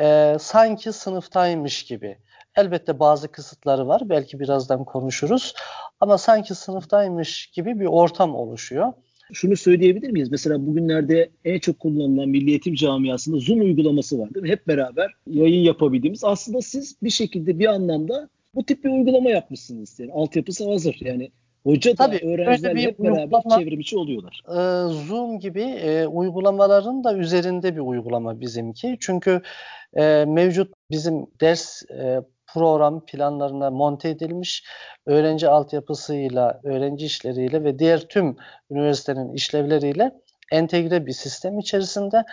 e, 0.00 0.36
sanki 0.40 0.92
sınıftaymış 0.92 1.82
gibi. 1.82 2.16
Elbette 2.56 2.98
bazı 2.98 3.28
kısıtları 3.28 3.88
var. 3.88 4.02
Belki 4.08 4.40
birazdan 4.40 4.84
konuşuruz. 4.84 5.54
Ama 6.00 6.18
sanki 6.18 6.54
sınıftaymış 6.54 7.46
gibi 7.46 7.80
bir 7.80 7.86
ortam 7.86 8.34
oluşuyor. 8.34 8.92
Şunu 9.32 9.56
söyleyebilir 9.56 10.10
miyiz? 10.10 10.30
Mesela 10.30 10.66
bugünlerde 10.66 11.30
en 11.44 11.58
çok 11.58 11.78
kullanılan 11.78 12.28
Milli 12.28 12.50
Eğitim 12.50 12.74
Camiası'nda 12.74 13.38
Zoom 13.38 13.60
uygulaması 13.60 14.18
var 14.18 14.34
değil 14.34 14.42
mi? 14.42 14.50
Hep 14.50 14.68
beraber 14.68 15.10
yayın 15.26 15.62
yapabildiğimiz. 15.62 16.24
Aslında 16.24 16.60
siz 16.60 16.96
bir 17.02 17.10
şekilde 17.10 17.58
bir 17.58 17.66
anlamda 17.66 18.28
bu 18.54 18.64
tip 18.64 18.84
bir 18.84 18.90
uygulama 18.90 19.30
yapmışsınız. 19.30 20.00
Yani 20.00 20.12
altyapısı 20.12 20.70
hazır. 20.70 20.96
Yani 21.00 21.30
hoca 21.64 21.90
da 21.90 21.96
Tabii, 21.96 22.16
öğrencilerle 22.16 22.82
hep 22.82 22.98
beraber 22.98 23.22
uygulama- 23.22 23.58
çevrim 23.58 23.80
içi 23.80 23.98
oluyorlar. 23.98 24.42
Ee, 24.48 24.92
Zoom 25.06 25.38
gibi 25.38 25.62
e, 25.62 26.06
uygulamaların 26.06 27.04
da 27.04 27.14
üzerinde 27.14 27.76
bir 27.76 27.80
uygulama 27.80 28.40
bizimki. 28.40 28.96
Çünkü 29.00 29.42
e, 29.94 30.24
mevcut 30.28 30.74
bizim 30.90 31.26
ders 31.40 31.82
e, 31.90 32.20
program 32.54 33.04
planlarına 33.06 33.70
monte 33.70 34.08
edilmiş 34.08 34.64
öğrenci 35.06 35.48
altyapısıyla, 35.48 36.60
öğrenci 36.64 37.06
işleriyle 37.06 37.64
ve 37.64 37.78
diğer 37.78 38.00
tüm 38.00 38.36
üniversitenin 38.70 39.32
işlevleriyle 39.32 40.12
entegre 40.52 41.06
bir 41.06 41.12
sistem 41.12 41.58
içerisinde 41.58 42.24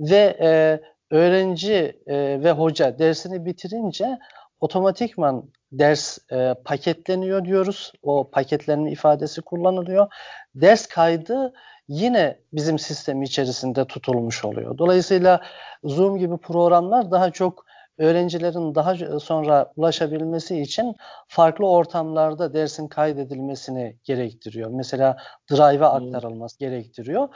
ve 0.00 0.36
e, 0.40 0.80
öğrenci 1.10 2.02
e, 2.06 2.16
ve 2.44 2.50
hoca 2.50 2.98
dersini 2.98 3.44
bitirince 3.44 4.18
otomatikman 4.60 5.50
ders 5.72 6.18
e, 6.32 6.54
paketleniyor 6.64 7.44
diyoruz. 7.44 7.92
O 8.02 8.30
paketlenme 8.30 8.90
ifadesi 8.92 9.42
kullanılıyor. 9.42 10.06
Ders 10.54 10.86
kaydı 10.86 11.52
yine 11.88 12.38
bizim 12.52 12.78
sistem 12.78 13.22
içerisinde 13.22 13.84
tutulmuş 13.84 14.44
oluyor. 14.44 14.78
Dolayısıyla 14.78 15.40
Zoom 15.84 16.18
gibi 16.18 16.36
programlar 16.36 17.10
daha 17.10 17.30
çok 17.30 17.66
öğrencilerin 17.98 18.74
daha 18.74 19.20
sonra 19.20 19.72
ulaşabilmesi 19.76 20.60
için 20.60 20.96
farklı 21.28 21.68
ortamlarda 21.68 22.54
dersin 22.54 22.88
kaydedilmesini 22.88 23.96
gerektiriyor. 24.04 24.70
Mesela 24.70 25.16
Drive'a 25.50 25.92
aktarılması 25.92 26.58
gerektiriyor. 26.58 27.28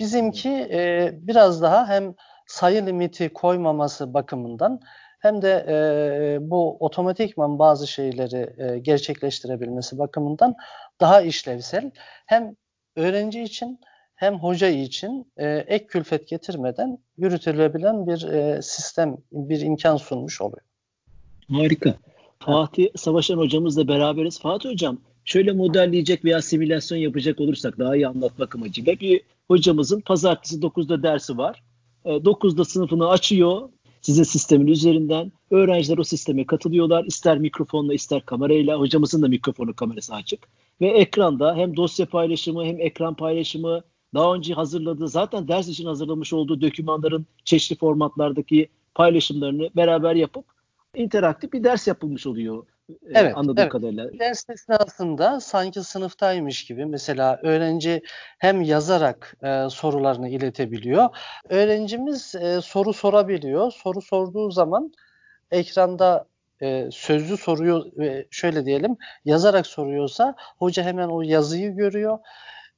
Bizimki 0.00 0.50
e, 0.50 1.10
biraz 1.12 1.62
daha 1.62 1.88
hem 1.88 2.14
sayı 2.46 2.86
limiti 2.86 3.28
koymaması 3.28 4.14
bakımından 4.14 4.80
hem 5.18 5.42
de 5.42 5.66
e, 5.68 6.50
bu 6.50 6.76
otomatikman 6.80 7.58
bazı 7.58 7.86
şeyleri 7.86 8.54
e, 8.58 8.78
gerçekleştirebilmesi 8.78 9.98
bakımından 9.98 10.54
daha 11.00 11.20
işlevsel. 11.20 11.90
Hem 12.26 12.56
öğrenci 12.96 13.42
için 13.42 13.80
hem 14.14 14.38
hoca 14.38 14.68
için 14.68 15.32
e, 15.36 15.48
ek 15.48 15.86
külfet 15.86 16.28
getirmeden 16.28 16.98
yürütülebilen 17.16 18.06
bir 18.06 18.22
e, 18.22 18.62
sistem, 18.62 19.16
bir 19.32 19.60
imkan 19.60 19.96
sunmuş 19.96 20.40
oluyor. 20.40 20.62
Harika. 21.52 21.94
Fatih 22.38 22.88
Savaşan 22.96 23.38
hocamızla 23.38 23.88
beraberiz. 23.88 24.40
Fatih 24.40 24.70
hocam 24.70 24.98
şöyle 25.24 25.52
modelleyecek 25.52 26.24
veya 26.24 26.42
simülasyon 26.42 26.98
yapacak 26.98 27.40
olursak 27.40 27.78
daha 27.78 27.96
iyi 27.96 28.08
anlatmak 28.08 28.54
amacıyla 28.54 29.00
bir 29.00 29.20
hocamızın 29.48 30.00
pazartesi 30.00 30.56
9'da 30.56 31.02
dersi 31.02 31.38
var. 31.38 31.62
E, 32.04 32.10
9'da 32.10 32.64
sınıfını 32.64 33.08
açıyor 33.08 33.68
sizin 34.02 34.22
sistemin 34.22 34.66
üzerinden. 34.66 35.32
Öğrenciler 35.50 35.98
o 35.98 36.04
sisteme 36.04 36.46
katılıyorlar. 36.46 37.04
İster 37.04 37.38
mikrofonla 37.38 37.94
ister 37.94 38.26
kamerayla. 38.26 38.78
Hocamızın 38.78 39.22
da 39.22 39.28
mikrofonu 39.28 39.76
kamerası 39.76 40.14
açık. 40.14 40.48
Ve 40.80 40.86
ekranda 40.86 41.56
hem 41.56 41.76
dosya 41.76 42.06
paylaşımı 42.06 42.64
hem 42.64 42.80
ekran 42.80 43.14
paylaşımı 43.14 43.82
daha 44.14 44.34
önce 44.34 44.54
hazırladığı 44.54 45.08
zaten 45.08 45.48
ders 45.48 45.68
için 45.68 45.86
hazırlamış 45.86 46.32
olduğu 46.32 46.60
dokümanların 46.60 47.26
çeşitli 47.44 47.78
formatlardaki 47.78 48.68
paylaşımlarını 48.94 49.70
beraber 49.76 50.14
yapıp 50.14 50.44
interaktif 50.94 51.52
bir 51.52 51.64
ders 51.64 51.86
yapılmış 51.86 52.26
oluyor. 52.26 52.66
E, 52.88 52.94
Evet, 53.14 53.36
anladığım 53.36 53.58
evet. 53.58 53.72
kadarıyla. 53.72 54.18
Ders 54.18 54.50
esnasında 54.50 55.40
sanki 55.40 55.82
sınıftaymış 55.82 56.64
gibi 56.64 56.86
mesela 56.86 57.40
öğrenci 57.42 58.02
hem 58.38 58.62
yazarak 58.62 59.36
e, 59.42 59.70
sorularını 59.70 60.28
iletebiliyor. 60.28 61.08
Öğrencimiz 61.48 62.34
e, 62.34 62.60
soru 62.60 62.92
sorabiliyor. 62.92 63.72
Soru 63.72 64.02
sorduğu 64.02 64.50
zaman 64.50 64.92
ekranda 65.50 66.26
e, 66.62 66.88
sözlü 66.92 67.36
soruyor 67.36 67.84
ve 67.96 68.26
şöyle 68.30 68.66
diyelim 68.66 68.96
yazarak 69.24 69.66
soruyorsa 69.66 70.34
hoca 70.58 70.82
hemen 70.82 71.08
o 71.08 71.22
yazıyı 71.22 71.70
görüyor 71.70 72.18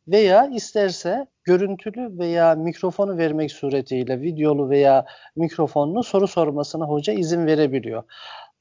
veya 0.08 0.46
isterse 0.46 1.26
görüntülü 1.44 2.18
veya 2.18 2.54
mikrofonu 2.54 3.18
vermek 3.18 3.52
suretiyle 3.52 4.20
videolu 4.20 4.70
veya 4.70 5.06
mikrofonlu 5.36 6.02
soru 6.02 6.28
sormasına 6.28 6.84
hoca 6.84 7.12
izin 7.12 7.46
verebiliyor. 7.46 8.02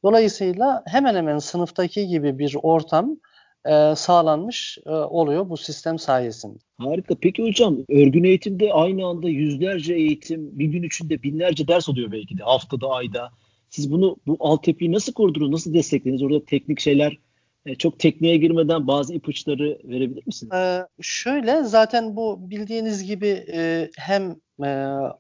Dolayısıyla 0.04 0.84
hemen 0.88 1.16
hemen 1.16 1.38
sınıftaki 1.38 2.08
gibi 2.08 2.40
bir 2.40 2.56
ortam 2.64 3.18
e, 3.66 3.96
sağlanmış 3.96 4.78
e, 4.86 4.90
oluyor 4.90 5.50
bu 5.50 5.58
sistem 5.58 6.00
sayesinde. 6.00 6.58
Harika. 6.78 7.16
Peki 7.22 7.44
hocam 7.44 7.78
örgün 7.90 8.24
eğitimde 8.24 8.74
aynı 8.74 9.06
anda 9.06 9.30
yüzlerce 9.30 9.94
eğitim, 9.94 10.60
bir 10.60 10.66
gün 10.66 10.84
içinde 10.84 11.24
binlerce 11.24 11.68
ders 11.68 11.90
oluyor 11.90 12.12
belki 12.12 12.38
de 12.38 12.44
haftada, 12.44 12.90
ayda. 12.90 13.32
Siz 13.70 13.92
bunu 13.92 14.18
bu 14.28 14.38
altyapıyı 14.40 14.92
nasıl 14.92 15.14
kurdunuz, 15.14 15.50
nasıl 15.50 15.74
desteklediniz? 15.74 16.24
Orada 16.24 16.46
teknik 16.46 16.80
şeyler, 16.80 17.18
e, 17.66 17.76
çok 17.76 18.00
tekniğe 18.00 18.38
girmeden 18.38 18.88
bazı 18.88 19.14
ipuçları 19.14 19.80
verebilir 19.84 20.24
misiniz? 20.26 20.54
Ee, 20.54 20.88
şöyle 21.02 21.64
zaten 21.64 22.16
bu 22.16 22.50
bildiğiniz 22.50 23.04
gibi 23.04 23.46
e, 23.54 23.90
hem 23.98 24.36
e, 24.64 24.70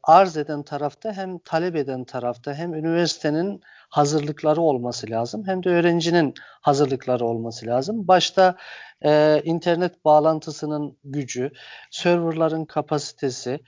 arz 0.03 0.37
eden 0.37 0.63
tarafta 0.63 1.13
hem 1.13 1.39
talep 1.39 1.75
eden 1.75 2.03
tarafta 2.03 2.53
hem 2.53 2.73
üniversitenin 2.73 3.61
hazırlıkları 3.89 4.61
olması 4.61 5.09
lazım 5.09 5.43
hem 5.47 5.63
de 5.63 5.69
öğrencinin 5.69 6.33
hazırlıkları 6.61 7.25
olması 7.25 7.65
lazım. 7.65 8.07
Başta 8.07 8.55
e, 9.05 9.41
internet 9.45 10.05
bağlantısının 10.05 10.97
gücü, 11.03 11.51
serverların 11.91 12.65
kapasitesi, 12.65 13.59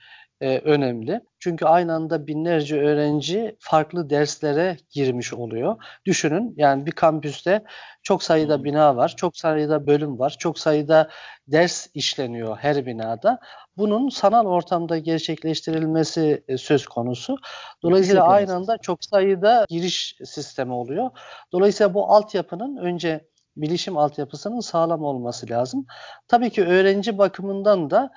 e, 0.42 0.58
önemli. 0.58 1.20
Çünkü 1.38 1.64
aynı 1.64 1.94
anda 1.94 2.26
binlerce 2.26 2.80
öğrenci 2.80 3.56
farklı 3.58 4.10
derslere 4.10 4.76
girmiş 4.90 5.34
oluyor. 5.34 5.76
Düşünün 6.04 6.54
yani 6.56 6.86
bir 6.86 6.92
kampüste 6.92 7.64
çok 8.02 8.22
sayıda 8.22 8.64
bina 8.64 8.96
var, 8.96 9.14
çok 9.16 9.36
sayıda 9.36 9.86
bölüm 9.86 10.18
var, 10.18 10.36
çok 10.38 10.58
sayıda 10.58 11.08
ders 11.48 11.86
işleniyor 11.94 12.56
her 12.56 12.86
binada. 12.86 13.38
Bunun 13.76 14.08
sanal 14.08 14.46
ortamda 14.46 14.98
gerçekleştirilmesi 14.98 16.44
e, 16.48 16.58
söz 16.58 16.86
konusu. 16.86 17.36
Dolayısıyla 17.82 18.24
aynı 18.28 18.54
anda 18.54 18.78
çok 18.78 19.04
sayıda 19.04 19.66
giriş 19.68 20.16
sistemi 20.24 20.72
oluyor. 20.72 21.10
Dolayısıyla 21.52 21.94
bu 21.94 22.12
altyapının 22.12 22.76
önce 22.76 23.28
bilişim 23.56 23.98
altyapısının 23.98 24.60
sağlam 24.60 25.02
olması 25.04 25.50
lazım. 25.50 25.86
Tabii 26.28 26.50
ki 26.50 26.64
öğrenci 26.64 27.18
bakımından 27.18 27.90
da 27.90 28.10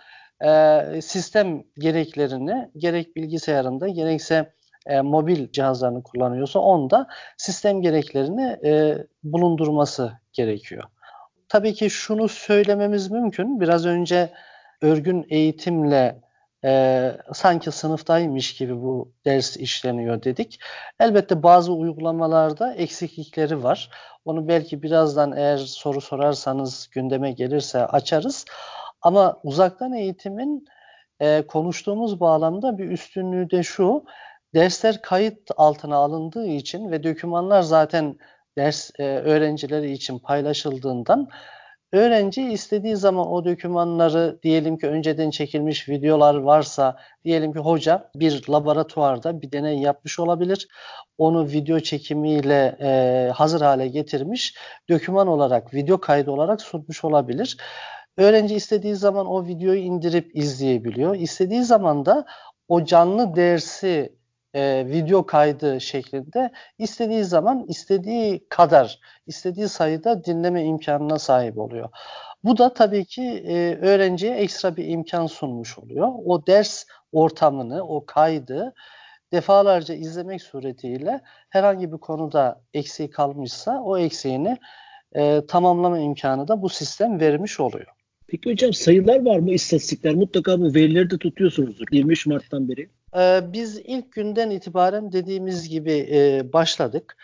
e, 0.43 1.01
sistem 1.01 1.63
gereklerini 1.77 2.71
gerek 2.77 3.15
bilgisayarında 3.15 3.87
gerekse 3.87 4.53
e, 4.85 5.01
mobil 5.01 5.51
cihazlarını 5.51 6.03
kullanıyorsa 6.03 6.59
onda 6.59 7.07
sistem 7.37 7.81
gereklerini 7.81 8.57
e, 8.65 8.97
bulundurması 9.23 10.11
gerekiyor. 10.33 10.83
Tabii 11.49 11.73
ki 11.73 11.89
şunu 11.89 12.27
söylememiz 12.27 13.11
mümkün. 13.11 13.59
Biraz 13.59 13.85
önce 13.85 14.29
örgün 14.81 15.25
eğitimle 15.29 16.21
e, 16.65 17.11
sanki 17.33 17.71
sınıftaymış 17.71 18.55
gibi 18.55 18.81
bu 18.81 19.11
ders 19.25 19.57
işleniyor 19.57 20.23
dedik. 20.23 20.59
Elbette 20.99 21.43
bazı 21.43 21.73
uygulamalarda 21.73 22.73
eksiklikleri 22.73 23.63
var. 23.63 23.89
Onu 24.25 24.47
belki 24.47 24.83
birazdan 24.83 25.37
eğer 25.37 25.57
soru 25.57 26.01
sorarsanız 26.01 26.89
gündeme 26.91 27.31
gelirse 27.31 27.85
açarız. 27.85 28.45
Ama 29.05 29.39
uzaktan 29.43 29.93
eğitimin 29.93 30.65
e, 31.19 31.47
konuştuğumuz 31.47 32.19
bağlamda 32.19 32.77
bir 32.77 32.89
üstünlüğü 32.89 33.49
de 33.49 33.63
şu. 33.63 34.03
Dersler 34.55 35.01
kayıt 35.01 35.51
altına 35.57 35.95
alındığı 35.95 36.47
için 36.47 36.91
ve 36.91 37.03
dokümanlar 37.03 37.61
zaten 37.61 38.17
ders 38.57 38.91
e, 38.99 39.03
öğrencileri 39.03 39.91
için 39.91 40.19
paylaşıldığından 40.19 41.29
öğrenci 41.93 42.51
istediği 42.51 42.95
zaman 42.95 43.27
o 43.27 43.45
dokümanları 43.45 44.39
diyelim 44.43 44.77
ki 44.77 44.87
önceden 44.87 45.29
çekilmiş 45.29 45.89
videolar 45.89 46.35
varsa 46.35 46.97
diyelim 47.25 47.53
ki 47.53 47.59
hoca 47.59 48.09
bir 48.15 48.49
laboratuvarda 48.49 49.41
bir 49.41 49.51
deney 49.51 49.79
yapmış 49.79 50.19
olabilir. 50.19 50.67
Onu 51.17 51.47
video 51.47 51.79
çekimiyle 51.79 52.77
e, 52.81 53.31
hazır 53.35 53.61
hale 53.61 53.87
getirmiş 53.87 54.55
doküman 54.89 55.27
olarak 55.27 55.73
video 55.73 55.99
kaydı 55.99 56.31
olarak 56.31 56.61
sunmuş 56.61 57.03
olabilir. 57.03 57.57
Öğrenci 58.17 58.55
istediği 58.55 58.95
zaman 58.95 59.25
o 59.25 59.45
videoyu 59.45 59.79
indirip 59.79 60.35
izleyebiliyor. 60.35 61.15
İstediği 61.15 61.63
zaman 61.63 62.05
da 62.05 62.25
o 62.67 62.85
canlı 62.85 63.35
dersi 63.35 64.15
e, 64.53 64.85
video 64.87 65.25
kaydı 65.25 65.81
şeklinde 65.81 66.51
istediği 66.77 67.23
zaman 67.23 67.65
istediği 67.67 68.47
kadar, 68.49 68.99
istediği 69.27 69.69
sayıda 69.69 70.23
dinleme 70.23 70.63
imkanına 70.63 71.19
sahip 71.19 71.57
oluyor. 71.57 71.89
Bu 72.43 72.57
da 72.57 72.73
tabii 72.73 73.05
ki 73.05 73.23
e, 73.47 73.75
öğrenciye 73.75 74.35
ekstra 74.35 74.75
bir 74.75 74.87
imkan 74.87 75.27
sunmuş 75.27 75.79
oluyor. 75.79 76.11
O 76.25 76.47
ders 76.47 76.85
ortamını, 77.11 77.83
o 77.83 78.05
kaydı 78.05 78.73
defalarca 79.31 79.95
izlemek 79.95 80.41
suretiyle 80.41 81.21
herhangi 81.49 81.91
bir 81.91 81.97
konuda 81.97 82.61
eksiği 82.73 83.09
kalmışsa 83.09 83.81
o 83.81 83.97
eksiğini 83.97 84.57
e, 85.15 85.45
tamamlama 85.47 85.99
imkanı 85.99 86.47
da 86.47 86.61
bu 86.61 86.69
sistem 86.69 87.19
vermiş 87.19 87.59
oluyor. 87.59 87.87
Peki 88.35 88.51
hocam 88.51 88.73
sayılar 88.73 89.25
var 89.25 89.39
mı 89.39 89.51
istatistikler? 89.51 90.15
Mutlaka 90.15 90.59
bu 90.59 90.73
verileri 90.73 91.09
de 91.09 91.17
tutuyorsunuzdur 91.17 91.85
23 91.91 92.27
Mart'tan 92.27 92.69
beri. 92.69 92.89
Ee, 93.17 93.41
biz 93.53 93.77
ilk 93.77 94.11
günden 94.11 94.49
itibaren 94.49 95.11
dediğimiz 95.11 95.69
gibi 95.69 96.07
e, 96.11 96.53
başladık. 96.53 97.17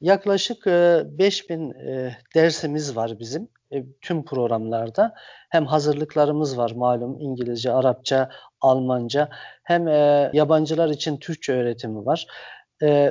Yaklaşık 0.00 0.66
e, 0.66 1.02
5000 1.18 1.70
e, 1.70 2.16
dersimiz 2.34 2.96
var 2.96 3.18
bizim 3.18 3.48
e, 3.72 3.84
tüm 4.00 4.24
programlarda. 4.24 5.14
Hem 5.48 5.66
hazırlıklarımız 5.66 6.58
var 6.58 6.72
malum 6.76 7.20
İngilizce, 7.20 7.72
Arapça, 7.72 8.30
Almanca. 8.60 9.28
Hem 9.62 9.86
yabancılar 10.32 10.88
için 10.88 11.16
Türkçe 11.16 11.52
öğretimi 11.52 12.06
var. 12.06 12.26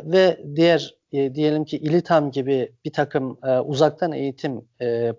Ve 0.04 0.38
diğer 0.56 0.96
diyelim 1.12 1.66
ki 1.66 1.78
İlitam 1.78 2.32
gibi 2.32 2.72
bir 2.86 2.94
takım 2.94 3.40
uzaktan 3.66 4.12
eğitim 4.12 4.62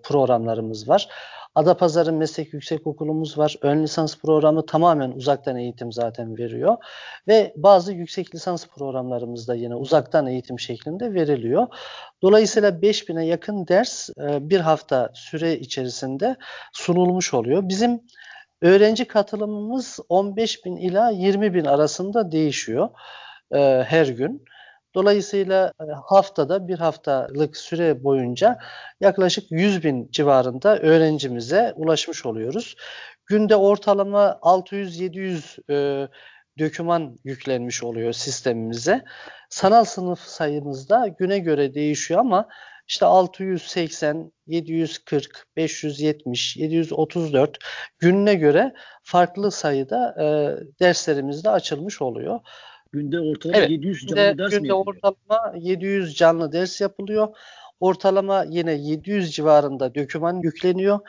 programlarımız 0.03 0.89
var. 0.89 1.09
Adapazarı 1.55 2.13
Meslek 2.13 2.53
Yüksekokulumuz 2.53 3.37
var. 3.37 3.55
Ön 3.61 3.83
lisans 3.83 4.17
programı 4.17 4.65
tamamen 4.65 5.11
uzaktan 5.11 5.55
eğitim 5.57 5.91
zaten 5.91 6.37
veriyor. 6.37 6.77
Ve 7.27 7.53
bazı 7.55 7.93
yüksek 7.93 8.35
lisans 8.35 8.67
programlarımız 8.67 9.47
da 9.47 9.55
yine 9.55 9.75
uzaktan 9.75 10.27
eğitim 10.27 10.59
şeklinde 10.59 11.13
veriliyor. 11.13 11.67
Dolayısıyla 12.21 12.69
5000'e 12.69 13.25
yakın 13.25 13.67
ders 13.67 14.09
e, 14.09 14.49
bir 14.49 14.59
hafta 14.59 15.11
süre 15.13 15.59
içerisinde 15.59 16.35
sunulmuş 16.73 17.33
oluyor. 17.33 17.69
Bizim 17.69 18.01
öğrenci 18.61 19.05
katılımımız 19.05 19.99
15 20.09 20.65
bin 20.65 20.75
ila 20.75 21.09
20 21.09 21.53
bin 21.53 21.65
arasında 21.65 22.31
değişiyor 22.31 22.89
e, 23.51 23.83
her 23.87 24.07
gün. 24.07 24.45
Dolayısıyla 24.95 25.73
e, 25.81 25.83
haftada 26.05 26.67
bir 26.67 26.79
haftalık 26.79 27.57
süre 27.57 28.03
boyunca 28.03 28.59
yaklaşık 29.01 29.51
100 29.51 29.83
bin 29.83 30.11
civarında 30.11 30.79
öğrencimize 30.79 31.73
ulaşmış 31.75 32.25
oluyoruz. 32.25 32.75
Günde 33.25 33.55
ortalama 33.55 34.39
600-700 34.41 35.71
e, 35.71 36.07
döküman 36.59 37.19
yüklenmiş 37.23 37.83
oluyor 37.83 38.13
sistemimize. 38.13 39.03
Sanal 39.49 39.83
sınıf 39.83 40.19
sayımız 40.19 40.89
da 40.89 41.07
güne 41.07 41.39
göre 41.39 41.73
değişiyor 41.73 42.19
ama 42.19 42.47
işte 42.87 43.05
680, 43.05 44.31
740, 44.47 45.45
570, 45.55 46.57
734 46.57 47.57
gününe 47.99 48.35
göre 48.35 48.73
farklı 49.03 49.51
sayıda 49.51 50.15
e, 50.19 50.25
derslerimiz 50.79 51.43
de 51.43 51.49
açılmış 51.49 52.01
oluyor. 52.01 52.39
Günde 52.91 53.19
ortalama 53.19 53.59
evet, 53.59 53.69
700 53.69 54.05
canlı 54.05 54.15
günde, 54.15 54.37
ders 54.37 54.51
günde 54.51 54.61
mi 54.61 54.67
yapılıyor? 54.67 54.95
ortalama 54.95 55.57
700 55.57 56.15
canlı 56.15 56.51
ders 56.51 56.81
yapılıyor. 56.81 57.27
Ortalama 57.79 58.45
yine 58.49 58.73
700 58.73 59.31
civarında 59.31 59.95
döküman 59.95 60.41
yükleniyor 60.41 60.99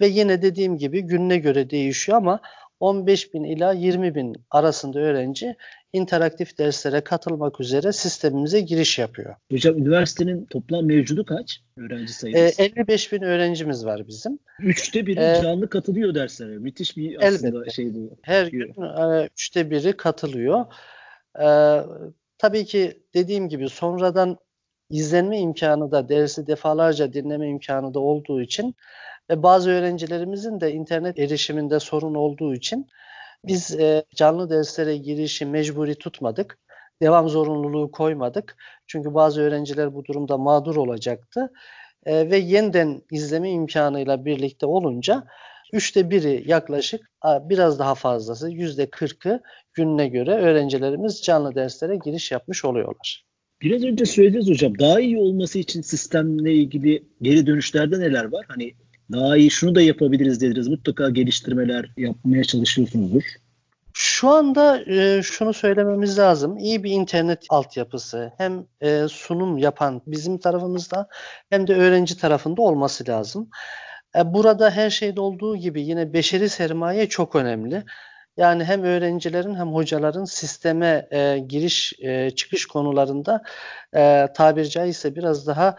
ve 0.00 0.06
yine 0.06 0.42
dediğim 0.42 0.76
gibi 0.78 1.00
gününe 1.00 1.38
göre 1.38 1.70
değişiyor 1.70 2.18
ama 2.18 2.40
15 2.80 3.34
bin 3.34 3.44
ila 3.44 3.72
20 3.72 4.14
bin 4.14 4.36
arasında 4.50 4.98
öğrenci 4.98 5.56
interaktif 5.92 6.58
derslere 6.58 7.00
katılmak 7.00 7.60
üzere 7.60 7.92
sistemimize 7.92 8.60
giriş 8.60 8.98
yapıyor. 8.98 9.34
Hocam 9.50 9.78
üniversitenin 9.78 10.44
toplam 10.44 10.86
mevcudu 10.86 11.24
kaç 11.24 11.60
öğrenci 11.76 12.12
sayısı? 12.12 12.62
E, 12.62 12.64
55 12.64 13.12
bin 13.12 13.22
öğrencimiz 13.22 13.86
var 13.86 14.08
bizim. 14.08 14.38
Üçte 14.60 15.06
biri 15.06 15.20
ee, 15.20 15.40
canlı 15.42 15.68
katılıyor 15.68 16.14
derslere. 16.14 16.58
Müthiş 16.58 16.96
bir 16.96 17.26
aslında 17.26 17.58
elbette. 17.58 17.70
şey 17.70 17.94
bu. 17.94 18.10
Her 18.22 18.46
gün 18.46 18.82
e, 18.82 19.28
üçte 19.34 19.70
biri 19.70 19.92
katılıyor. 19.92 20.64
Ee, 21.42 21.80
tabii 22.38 22.64
ki 22.64 23.02
dediğim 23.14 23.48
gibi 23.48 23.68
sonradan 23.68 24.38
izlenme 24.90 25.38
imkanı 25.40 25.90
da 25.90 26.08
dersi 26.08 26.46
defalarca 26.46 27.12
dinleme 27.12 27.48
imkanı 27.48 27.94
da 27.94 28.00
olduğu 28.00 28.40
için 28.42 28.74
ve 29.30 29.42
bazı 29.42 29.70
öğrencilerimizin 29.70 30.60
de 30.60 30.72
internet 30.72 31.18
erişiminde 31.18 31.80
sorun 31.80 32.14
olduğu 32.14 32.54
için 32.54 32.86
biz 33.44 33.80
e, 33.80 34.04
canlı 34.14 34.50
derslere 34.50 34.96
girişi 34.96 35.46
mecburi 35.46 35.94
tutmadık. 35.94 36.58
Devam 37.02 37.28
zorunluluğu 37.28 37.90
koymadık. 37.90 38.56
Çünkü 38.86 39.14
bazı 39.14 39.42
öğrenciler 39.42 39.94
bu 39.94 40.04
durumda 40.04 40.38
mağdur 40.38 40.76
olacaktı. 40.76 41.52
E, 42.06 42.30
ve 42.30 42.36
yeniden 42.36 43.02
izleme 43.10 43.50
imkanıyla 43.50 44.24
birlikte 44.24 44.66
olunca 44.66 45.24
Üçte 45.72 46.10
biri 46.10 46.44
yaklaşık 46.46 47.10
biraz 47.24 47.78
daha 47.78 47.94
fazlası 47.94 48.50
yüzde 48.50 48.90
kırkı 48.90 49.40
gününe 49.74 50.08
göre 50.08 50.34
öğrencilerimiz 50.34 51.22
canlı 51.22 51.54
derslere 51.54 51.96
giriş 51.96 52.32
yapmış 52.32 52.64
oluyorlar. 52.64 53.24
Biraz 53.62 53.82
önce 53.82 54.04
söylediniz 54.04 54.48
hocam 54.48 54.78
daha 54.78 55.00
iyi 55.00 55.18
olması 55.18 55.58
için 55.58 55.80
sistemle 55.80 56.54
ilgili 56.54 57.04
geri 57.22 57.46
dönüşlerde 57.46 58.00
neler 58.00 58.24
var? 58.24 58.46
Hani 58.48 58.72
daha 59.12 59.36
iyi 59.36 59.50
şunu 59.50 59.74
da 59.74 59.80
yapabiliriz 59.80 60.40
dediniz. 60.40 60.68
Mutlaka 60.68 61.10
geliştirmeler 61.10 61.90
yapmaya 61.96 62.44
çalışıyorsunuzdur. 62.44 63.22
Şu 63.92 64.28
anda 64.28 64.80
e, 64.90 65.22
şunu 65.22 65.52
söylememiz 65.52 66.18
lazım. 66.18 66.58
İyi 66.58 66.84
bir 66.84 66.90
internet 66.90 67.46
altyapısı 67.48 68.32
hem 68.38 68.66
e, 68.80 69.08
sunum 69.08 69.58
yapan 69.58 70.02
bizim 70.06 70.38
tarafımızda 70.38 71.08
hem 71.50 71.66
de 71.66 71.74
öğrenci 71.74 72.18
tarafında 72.18 72.62
olması 72.62 73.08
lazım. 73.08 73.48
E, 74.16 74.34
burada 74.34 74.70
her 74.70 74.90
şeyde 74.90 75.20
olduğu 75.20 75.56
gibi 75.56 75.82
yine 75.82 76.12
beşeri 76.12 76.48
sermaye 76.48 77.08
çok 77.08 77.36
önemli. 77.36 77.84
Yani 78.36 78.64
hem 78.64 78.82
öğrencilerin 78.82 79.54
hem 79.54 79.68
hocaların 79.68 80.24
sisteme 80.24 81.08
e, 81.10 81.38
giriş 81.38 81.92
e, 81.98 82.30
çıkış 82.30 82.66
konularında 82.66 83.42
e, 83.96 84.28
tabiri 84.34 84.70
caizse 84.70 85.16
biraz 85.16 85.46
daha 85.46 85.76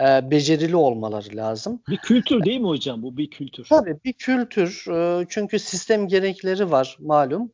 e, 0.00 0.30
becerili 0.30 0.76
olmaları 0.76 1.36
lazım. 1.36 1.82
Bir 1.88 1.96
kültür 1.96 2.44
değil 2.44 2.60
mi 2.60 2.66
hocam? 2.68 3.02
Bu 3.02 3.16
bir 3.16 3.30
kültür. 3.30 3.66
Tabii 3.68 3.96
bir 4.04 4.12
kültür. 4.12 4.84
E, 4.92 5.26
çünkü 5.28 5.58
sistem 5.58 6.08
gerekleri 6.08 6.70
var 6.70 6.96
malum. 7.00 7.52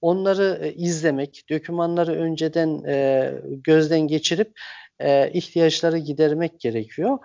onları 0.00 0.58
e, 0.62 0.72
izlemek, 0.72 1.44
dokümanları 1.50 2.12
önceden 2.12 2.84
e, 2.84 3.32
gözden 3.50 4.00
geçirip 4.00 4.60
e, 5.00 5.30
ihtiyaçları 5.32 5.98
gidermek 5.98 6.60
gerekiyor. 6.60 7.18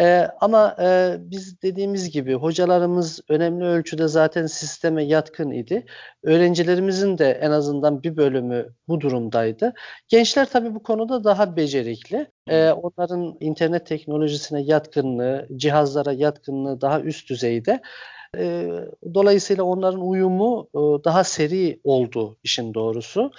Ee, 0.00 0.28
ama 0.40 0.76
e, 0.80 1.16
biz 1.20 1.62
dediğimiz 1.62 2.10
gibi 2.10 2.34
hocalarımız 2.34 3.20
önemli 3.28 3.64
ölçüde 3.64 4.08
zaten 4.08 4.46
sisteme 4.46 5.04
yatkın 5.04 5.50
idi. 5.50 5.86
Öğrencilerimizin 6.22 7.18
de 7.18 7.30
en 7.30 7.50
azından 7.50 8.02
bir 8.02 8.16
bölümü 8.16 8.68
bu 8.88 9.00
durumdaydı. 9.00 9.74
Gençler 10.08 10.48
tabii 10.50 10.74
bu 10.74 10.82
konuda 10.82 11.24
daha 11.24 11.56
becerikli. 11.56 12.26
Ee, 12.48 12.70
onların 12.70 13.36
internet 13.40 13.86
teknolojisine 13.86 14.62
yatkınlığı, 14.62 15.48
cihazlara 15.56 16.12
yatkınlığı 16.12 16.80
daha 16.80 17.00
üst 17.00 17.30
düzeyde. 17.30 17.80
Ee, 18.36 18.70
dolayısıyla 19.14 19.64
onların 19.64 20.08
uyumu 20.08 20.68
e, 20.74 20.78
daha 21.04 21.24
seri 21.24 21.80
oldu 21.84 22.38
işin 22.44 22.74
doğrusu. 22.74 23.30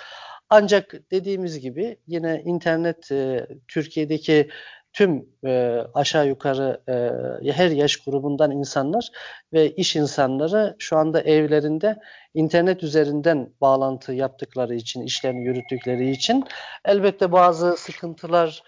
Ancak 0.49 1.11
dediğimiz 1.11 1.59
gibi 1.59 1.97
yine 2.07 2.41
internet 2.45 3.11
e, 3.11 3.47
Türkiye'deki 3.67 4.49
tüm 4.93 5.25
e, 5.45 5.83
aşağı 5.93 6.27
yukarı 6.27 6.81
e, 7.43 7.51
her 7.51 7.69
yaş 7.69 7.97
grubundan 7.97 8.51
insanlar 8.51 9.09
ve 9.53 9.71
iş 9.71 9.95
insanları 9.95 10.75
şu 10.79 10.97
anda 10.97 11.21
evlerinde 11.21 11.99
internet 12.33 12.83
üzerinden 12.83 13.49
bağlantı 13.61 14.13
yaptıkları 14.13 14.75
için, 14.75 15.01
işlerini 15.01 15.45
yürüttükleri 15.45 16.11
için 16.11 16.43
elbette 16.85 17.31
bazı 17.31 17.77
sıkıntılar 17.77 18.63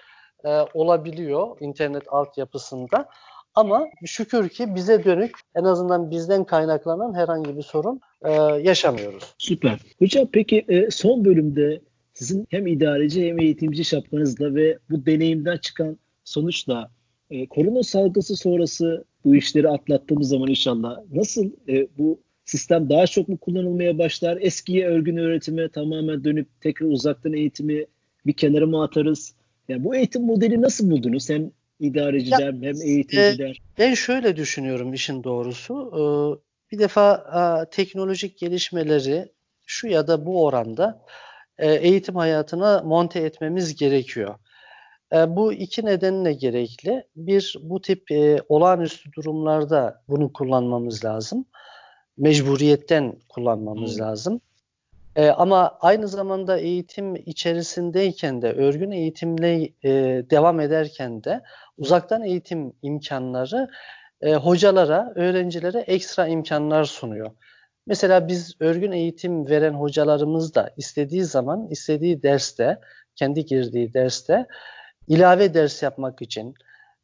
e, 0.46 0.50
olabiliyor 0.74 1.58
internet 1.60 2.04
altyapısında. 2.08 3.10
Ama 3.56 3.88
şükür 4.06 4.50
ki 4.50 4.76
bize 4.76 5.04
dönük 5.04 5.32
en 5.56 5.64
azından 5.64 6.12
bizden 6.12 6.44
kaynaklanan 6.44 7.14
herhangi 7.14 7.58
bir 7.58 7.62
sorun 7.62 8.02
e, 8.26 8.32
yaşamıyoruz. 8.62 9.36
Süper. 9.38 9.80
Hocam 10.00 10.28
peki 10.34 10.66
e, 10.70 10.92
son 10.92 11.26
bölümde 11.26 11.82
sizin 12.14 12.48
hem 12.50 12.68
idareci 12.68 13.28
hem 13.28 13.40
eğitimci 13.40 13.86
şapkanızla 13.86 14.56
ve 14.56 14.78
bu 14.90 15.06
deneyimden 15.06 15.58
çıkan 15.58 15.98
sonuçla 16.32 16.92
e, 17.30 17.48
korona 17.48 17.84
salgısı 17.84 18.36
sonrası 18.36 19.06
bu 19.26 19.36
işleri 19.36 19.70
atlattığımız 19.70 20.28
zaman 20.30 20.50
inşallah 20.50 20.98
nasıl 21.14 21.52
e, 21.70 21.88
bu 21.98 22.20
sistem 22.46 22.90
daha 22.90 23.08
çok 23.08 23.30
mu 23.30 23.38
kullanılmaya 23.38 23.98
başlar? 23.98 24.38
Eskiye 24.42 24.88
örgün 24.88 25.18
öğretime 25.18 25.70
tamamen 25.70 26.24
dönüp 26.24 26.48
tekrar 26.62 26.88
uzaktan 26.88 27.34
eğitimi 27.34 27.86
bir 28.26 28.34
kenara 28.34 28.66
mı 28.66 28.84
atarız? 28.84 29.36
Yani 29.70 29.84
bu 29.84 29.96
eğitim 29.96 30.26
modeli 30.26 30.62
nasıl 30.62 30.92
buldunuz? 30.92 31.30
Hem 31.30 31.52
idareciler 31.80 32.54
ya, 32.54 32.62
hem 32.62 32.82
eğitimciler. 32.82 33.50
E, 33.50 33.78
ben 33.78 33.94
şöyle 33.94 34.36
düşünüyorum 34.36 34.94
işin 34.94 35.24
doğrusu. 35.24 35.74
E, 35.94 36.02
bir 36.72 36.80
defa 36.80 37.16
e, 37.16 37.70
teknolojik 37.70 38.38
gelişmeleri 38.38 39.32
şu 39.66 39.88
ya 39.88 40.08
da 40.08 40.26
bu 40.26 40.46
oranda 40.46 41.06
e, 41.58 41.74
eğitim 41.74 42.16
hayatına 42.16 42.82
monte 42.86 43.20
etmemiz 43.20 43.76
gerekiyor. 43.76 44.36
E, 45.14 45.36
bu 45.36 45.54
iki 45.54 45.86
nedenle 45.86 46.34
gerekli. 46.34 47.04
Bir, 47.16 47.56
bu 47.62 47.82
tip 47.82 48.12
e, 48.12 48.38
olağanüstü 48.50 49.14
durumlarda 49.14 50.02
bunu 50.10 50.34
kullanmamız 50.34 51.06
lazım. 51.06 51.46
Mecburiyetten 52.18 53.16
kullanmamız 53.30 53.96
hmm. 53.96 54.02
lazım. 54.06 54.42
E, 55.16 55.30
ama 55.30 55.78
aynı 55.82 56.08
zamanda 56.08 56.58
eğitim 56.58 57.16
içerisindeyken 57.16 58.42
de, 58.42 58.54
örgün 58.54 58.92
eğitimle 58.92 59.70
e, 59.84 59.90
devam 60.30 60.60
ederken 60.60 61.24
de 61.24 61.42
uzaktan 61.78 62.24
eğitim 62.24 62.74
imkanları 62.82 63.70
e, 64.22 64.36
hocalara, 64.36 65.14
öğrencilere 65.16 65.80
ekstra 65.80 66.28
imkanlar 66.28 66.84
sunuyor. 66.84 67.32
Mesela 67.88 68.28
biz 68.28 68.56
örgün 68.60 68.92
eğitim 68.92 69.50
veren 69.50 69.74
hocalarımız 69.74 70.56
da 70.56 70.74
istediği 70.78 71.24
zaman, 71.24 71.68
istediği 71.70 72.24
derste, 72.24 72.80
kendi 73.16 73.46
girdiği 73.46 73.94
derste 73.94 74.48
ilave 75.08 75.54
ders 75.54 75.84
yapmak 75.84 76.22
için, 76.22 76.56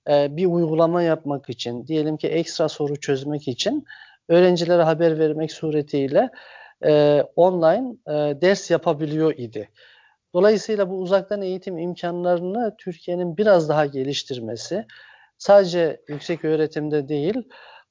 e, 0.10 0.38
bir 0.38 0.46
uygulama 0.46 1.02
yapmak 1.02 1.50
için, 1.50 1.88
diyelim 1.88 2.18
ki 2.18 2.28
ekstra 2.28 2.70
soru 2.70 3.00
çözmek 3.00 3.48
için 3.48 3.86
öğrencilere 4.30 4.84
haber 4.84 5.20
vermek 5.20 5.52
suretiyle 5.52 6.30
e, 6.86 7.24
online 7.36 7.96
e, 8.08 8.42
ders 8.42 8.72
yapabiliyor 8.72 9.34
idi. 9.38 9.70
Dolayısıyla 10.34 10.90
bu 10.90 10.98
uzaktan 10.98 11.42
eğitim 11.42 11.78
imkanlarını 11.78 12.76
Türkiye'nin 12.78 13.38
biraz 13.38 13.70
daha 13.70 13.86
geliştirmesi, 13.86 14.86
sadece 15.38 16.02
yüksek 16.08 16.46
öğretimde 16.46 17.08
değil, 17.08 17.44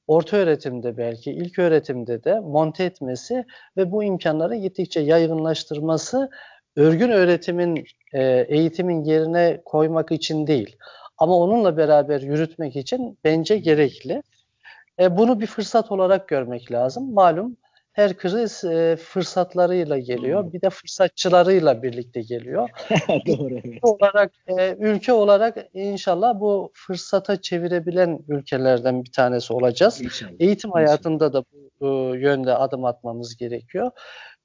orta 0.07 0.37
öğretimde 0.37 0.97
belki, 0.97 1.31
ilk 1.31 1.59
öğretimde 1.59 2.23
de 2.23 2.39
monte 2.39 2.83
etmesi 2.83 3.45
ve 3.77 3.91
bu 3.91 4.03
imkanları 4.03 4.55
gittikçe 4.55 4.99
yaygınlaştırması 4.99 6.29
örgün 6.77 7.09
öğretimin, 7.09 7.85
e, 8.13 8.45
eğitimin 8.49 9.03
yerine 9.03 9.61
koymak 9.65 10.11
için 10.11 10.47
değil. 10.47 10.75
Ama 11.17 11.37
onunla 11.37 11.77
beraber 11.77 12.21
yürütmek 12.21 12.75
için 12.75 13.19
bence 13.23 13.57
gerekli. 13.57 14.23
E, 14.99 15.17
bunu 15.17 15.39
bir 15.39 15.47
fırsat 15.47 15.91
olarak 15.91 16.27
görmek 16.27 16.71
lazım. 16.71 17.13
Malum 17.13 17.57
her 17.97 18.17
kriz 18.17 18.63
e, 18.63 18.95
fırsatlarıyla 18.95 19.97
geliyor. 19.97 20.43
Hmm. 20.43 20.53
Bir 20.53 20.61
de 20.61 20.69
fırsatçılarıyla 20.69 21.83
birlikte 21.83 22.21
geliyor. 22.21 22.69
Doğru. 23.27 23.59
Evet. 23.63 23.79
olarak 23.81 24.31
e, 24.59 24.75
ülke 24.79 25.13
olarak 25.13 25.57
inşallah 25.73 26.39
bu 26.39 26.71
fırsata 26.73 27.41
çevirebilen 27.41 28.19
ülkelerden 28.27 29.03
bir 29.03 29.11
tanesi 29.11 29.53
olacağız. 29.53 30.01
İnşallah. 30.01 30.31
Eğitim 30.39 30.71
hayatında 30.71 31.33
da 31.33 31.43
bu 31.81 31.85
e, 31.85 32.19
yönde 32.19 32.53
adım 32.53 32.85
atmamız 32.85 33.37
gerekiyor. 33.37 33.91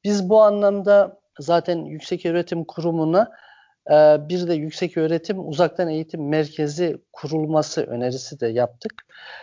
Biz 0.04 0.28
bu 0.28 0.42
anlamda 0.42 1.21
zaten 1.38 1.84
Yüksek 1.84 2.26
Öğretim 2.26 2.64
Kurumu'na 2.64 3.30
e, 3.90 3.94
bir 4.28 4.48
de 4.48 4.54
Yüksek 4.54 4.96
Öğretim 4.96 5.48
Uzaktan 5.48 5.88
Eğitim 5.88 6.28
Merkezi 6.28 6.98
kurulması 7.12 7.82
önerisi 7.82 8.40
de 8.40 8.46
yaptık. 8.46 8.92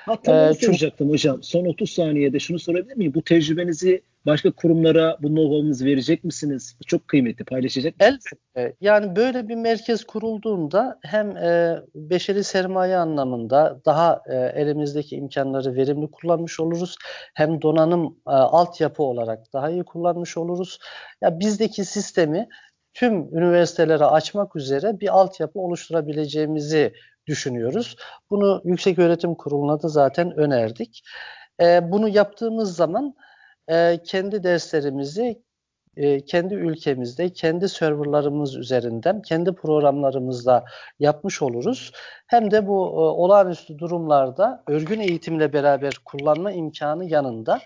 Hatta 0.05 0.49
ee, 0.49 0.53
soracaktım 0.53 1.09
hocam. 1.09 1.43
Son 1.43 1.65
30 1.65 1.89
saniyede 1.89 2.39
şunu 2.39 2.59
sorabilir 2.59 2.97
miyim? 2.97 3.13
Bu 3.13 3.21
tecrübenizi 3.21 4.01
başka 4.25 4.51
kurumlara 4.51 5.17
bu 5.21 5.27
know-how'unuzu 5.27 5.85
verecek 5.85 6.23
misiniz? 6.23 6.75
Çok 6.87 7.07
kıymetli. 7.07 7.45
Paylaşacak 7.45 7.99
mısınız? 7.99 8.25
Elbette. 8.55 8.75
Yani 8.81 9.15
böyle 9.15 9.47
bir 9.47 9.55
merkez 9.55 10.03
kurulduğunda 10.03 10.99
hem 11.03 11.37
e, 11.37 11.79
beşeri 11.95 12.43
sermaye 12.43 12.97
anlamında 12.97 13.81
daha 13.85 14.21
e, 14.29 14.35
elimizdeki 14.35 15.15
imkanları 15.15 15.75
verimli 15.75 16.11
kullanmış 16.11 16.59
oluruz. 16.59 16.95
Hem 17.33 17.61
donanım 17.61 18.17
e, 18.27 18.31
altyapı 18.31 19.03
olarak 19.03 19.53
daha 19.53 19.69
iyi 19.69 19.83
kullanmış 19.83 20.37
oluruz. 20.37 20.79
Ya 21.21 21.39
bizdeki 21.39 21.85
sistemi 21.85 22.47
tüm 22.93 23.37
üniversitelere 23.37 24.05
açmak 24.05 24.55
üzere 24.55 24.99
bir 24.99 25.19
altyapı 25.19 25.59
oluşturabileceğimizi 25.59 26.93
düşünüyoruz. 27.27 27.95
Bunu 28.29 28.61
Yüksek 28.65 28.99
Öğretim 28.99 29.35
Kurulu'na 29.35 29.81
da 29.81 29.87
zaten 29.87 30.39
önerdik. 30.39 31.03
E, 31.61 31.91
bunu 31.91 32.09
yaptığımız 32.09 32.75
zaman 32.75 33.15
e, 33.69 33.99
kendi 34.03 34.43
derslerimizi 34.43 35.41
e, 35.97 36.25
kendi 36.25 36.53
ülkemizde, 36.53 37.29
kendi 37.29 37.69
serverlarımız 37.69 38.55
üzerinden, 38.55 39.21
kendi 39.21 39.53
programlarımızda 39.53 40.65
yapmış 40.99 41.41
oluruz. 41.41 41.91
Hem 42.27 42.51
de 42.51 42.67
bu 42.67 42.87
e, 42.87 42.99
olağanüstü 42.99 43.79
durumlarda 43.79 44.63
örgün 44.67 44.99
eğitimle 44.99 45.53
beraber 45.53 45.93
kullanma 46.05 46.51
imkanı 46.51 47.05
yanında 47.05 47.59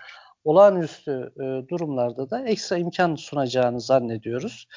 olağanüstü 0.44 1.32
e, 1.36 1.70
durumlarda 1.70 2.30
da 2.30 2.46
ekstra 2.46 2.78
imkan 2.78 3.16
sunacağını 3.16 3.82
zannediyoruz. 3.82 4.68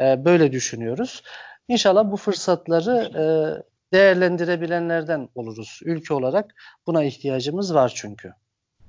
E, 0.00 0.24
böyle 0.24 0.52
düşünüyoruz. 0.52 1.22
İnşallah 1.68 2.12
bu 2.12 2.16
fırsatları 2.16 3.10
e, 3.14 3.24
değerlendirebilenlerden 3.92 5.28
oluruz. 5.34 5.80
Ülke 5.84 6.14
olarak 6.14 6.54
buna 6.86 7.04
ihtiyacımız 7.04 7.74
var 7.74 7.92
çünkü. 7.94 8.32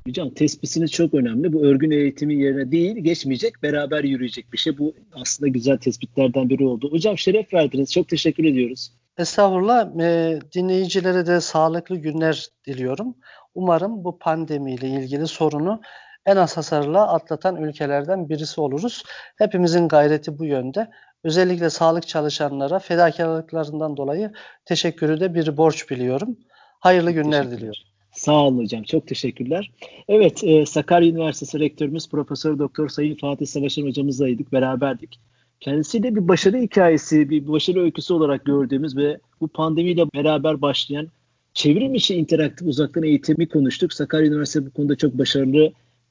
Hocam 0.08 0.30
tespitiniz 0.30 0.92
çok 0.92 1.14
önemli. 1.14 1.54
Bu 1.54 1.66
örgün 1.66 1.92
eğitimin 1.92 2.40
yerine 2.40 2.72
değil, 2.72 2.98
geçmeyecek, 2.98 3.64
beraber 3.64 4.04
yürüyecek 4.04 4.54
bir 4.54 4.58
şey. 4.58 4.78
Bu 4.78 4.94
aslında 5.14 5.48
güzel 5.48 5.78
tespitlerden 5.78 6.50
biri 6.50 6.66
oldu. 6.66 6.92
Hocam 6.92 7.18
şeref 7.18 7.54
verdiniz. 7.54 7.94
Çok 7.94 8.10
teşekkür 8.10 8.44
ediyoruz. 8.44 8.92
Estağfurullah. 9.18 10.00
E, 10.00 10.40
dinleyicilere 10.56 11.28
de 11.28 11.42
sağlıklı 11.42 11.98
günler 11.98 12.48
diliyorum. 12.68 13.16
Umarım 13.56 14.04
bu 14.04 14.20
pandemiyle 14.20 14.90
ilgili 14.90 15.28
sorunu 15.28 15.82
en 16.26 16.36
az 16.36 16.58
hasarla 16.58 17.14
atlatan 17.14 17.56
ülkelerden 17.56 18.30
birisi 18.30 18.62
oluruz. 18.62 19.04
Hepimizin 19.36 19.88
gayreti 19.88 20.40
bu 20.40 20.46
yönde. 20.46 20.92
Özellikle 21.24 21.70
sağlık 21.70 22.08
çalışanlara 22.08 22.80
fedakarlıklarından 22.80 23.98
dolayı 23.98 24.32
teşekkürü 24.66 25.20
de 25.20 25.34
bir 25.34 25.58
borç 25.58 25.90
biliyorum. 25.90 26.38
Hayırlı 26.80 27.12
günler 27.12 27.52
diliyorum. 27.52 27.95
Sağ 28.16 28.46
olun 28.48 28.58
hocam. 28.58 28.84
Çok 28.84 29.08
teşekkürler. 29.08 29.72
Evet, 30.08 30.44
e, 30.44 30.66
Sakarya 30.66 31.10
Üniversitesi 31.10 31.60
Rektörümüz 31.60 32.10
Profesör 32.10 32.60
Doktor 32.60 32.90
Sayın 32.90 33.16
Fatih 33.16 33.46
Savaşan 33.46 33.84
hocamızdaydık, 33.84 34.52
beraberdik. 34.52 35.20
Kendisiyle 35.60 36.16
bir 36.16 36.28
başarı 36.28 36.58
hikayesi, 36.58 37.30
bir 37.30 37.48
başarı 37.48 37.82
öyküsü 37.82 38.14
olarak 38.14 38.46
gördüğümüz 38.46 38.98
ve 38.98 39.20
bu 39.42 39.48
pandemiyle 39.48 40.06
beraber 40.16 40.62
başlayan 40.62 41.08
çevrim 41.54 41.96
içi 41.96 42.16
interaktif 42.16 42.68
uzaktan 42.68 43.04
eğitimi 43.04 43.48
konuştuk. 43.48 43.94
Sakarya 43.94 44.28
Üniversitesi 44.28 44.66
bu 44.66 44.72
konuda 44.72 44.96
çok 44.96 45.18
başarılı 45.18 45.66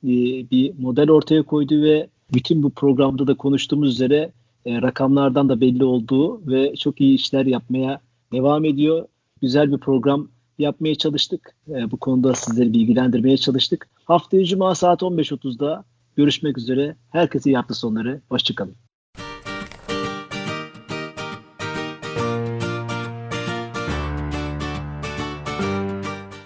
e, 0.04 0.12
bir 0.50 0.72
model 0.78 1.10
ortaya 1.10 1.42
koydu 1.42 1.82
ve 1.82 2.08
bütün 2.34 2.62
bu 2.62 2.70
programda 2.70 3.26
da 3.26 3.34
konuştuğumuz 3.34 3.90
üzere 3.90 4.32
e, 4.66 4.82
rakamlardan 4.82 5.48
da 5.48 5.60
belli 5.60 5.84
olduğu 5.84 6.46
ve 6.46 6.76
çok 6.76 7.00
iyi 7.00 7.14
işler 7.14 7.46
yapmaya 7.46 8.00
devam 8.32 8.64
ediyor. 8.64 9.06
Güzel 9.42 9.72
bir 9.72 9.78
program 9.78 10.28
yapmaya 10.58 10.94
çalıştık. 10.94 11.54
E, 11.68 11.90
bu 11.90 11.96
konuda 11.96 12.34
sizleri 12.34 12.72
bilgilendirmeye 12.72 13.36
çalıştık. 13.36 13.88
Haftaya 14.04 14.44
Cuma 14.44 14.74
saat 14.74 15.02
15.30'da 15.02 15.84
görüşmek 16.16 16.58
üzere. 16.58 16.96
Herkese 17.10 17.50
iyi 17.50 17.56
hafta 17.56 17.74
sonları. 17.74 18.20
Hoşçakalın. 18.28 18.76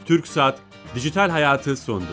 Türk 0.04 0.28
Saat 0.28 0.58
Dijital 0.94 1.30
Hayatı 1.30 1.76
sondu. 1.76 2.12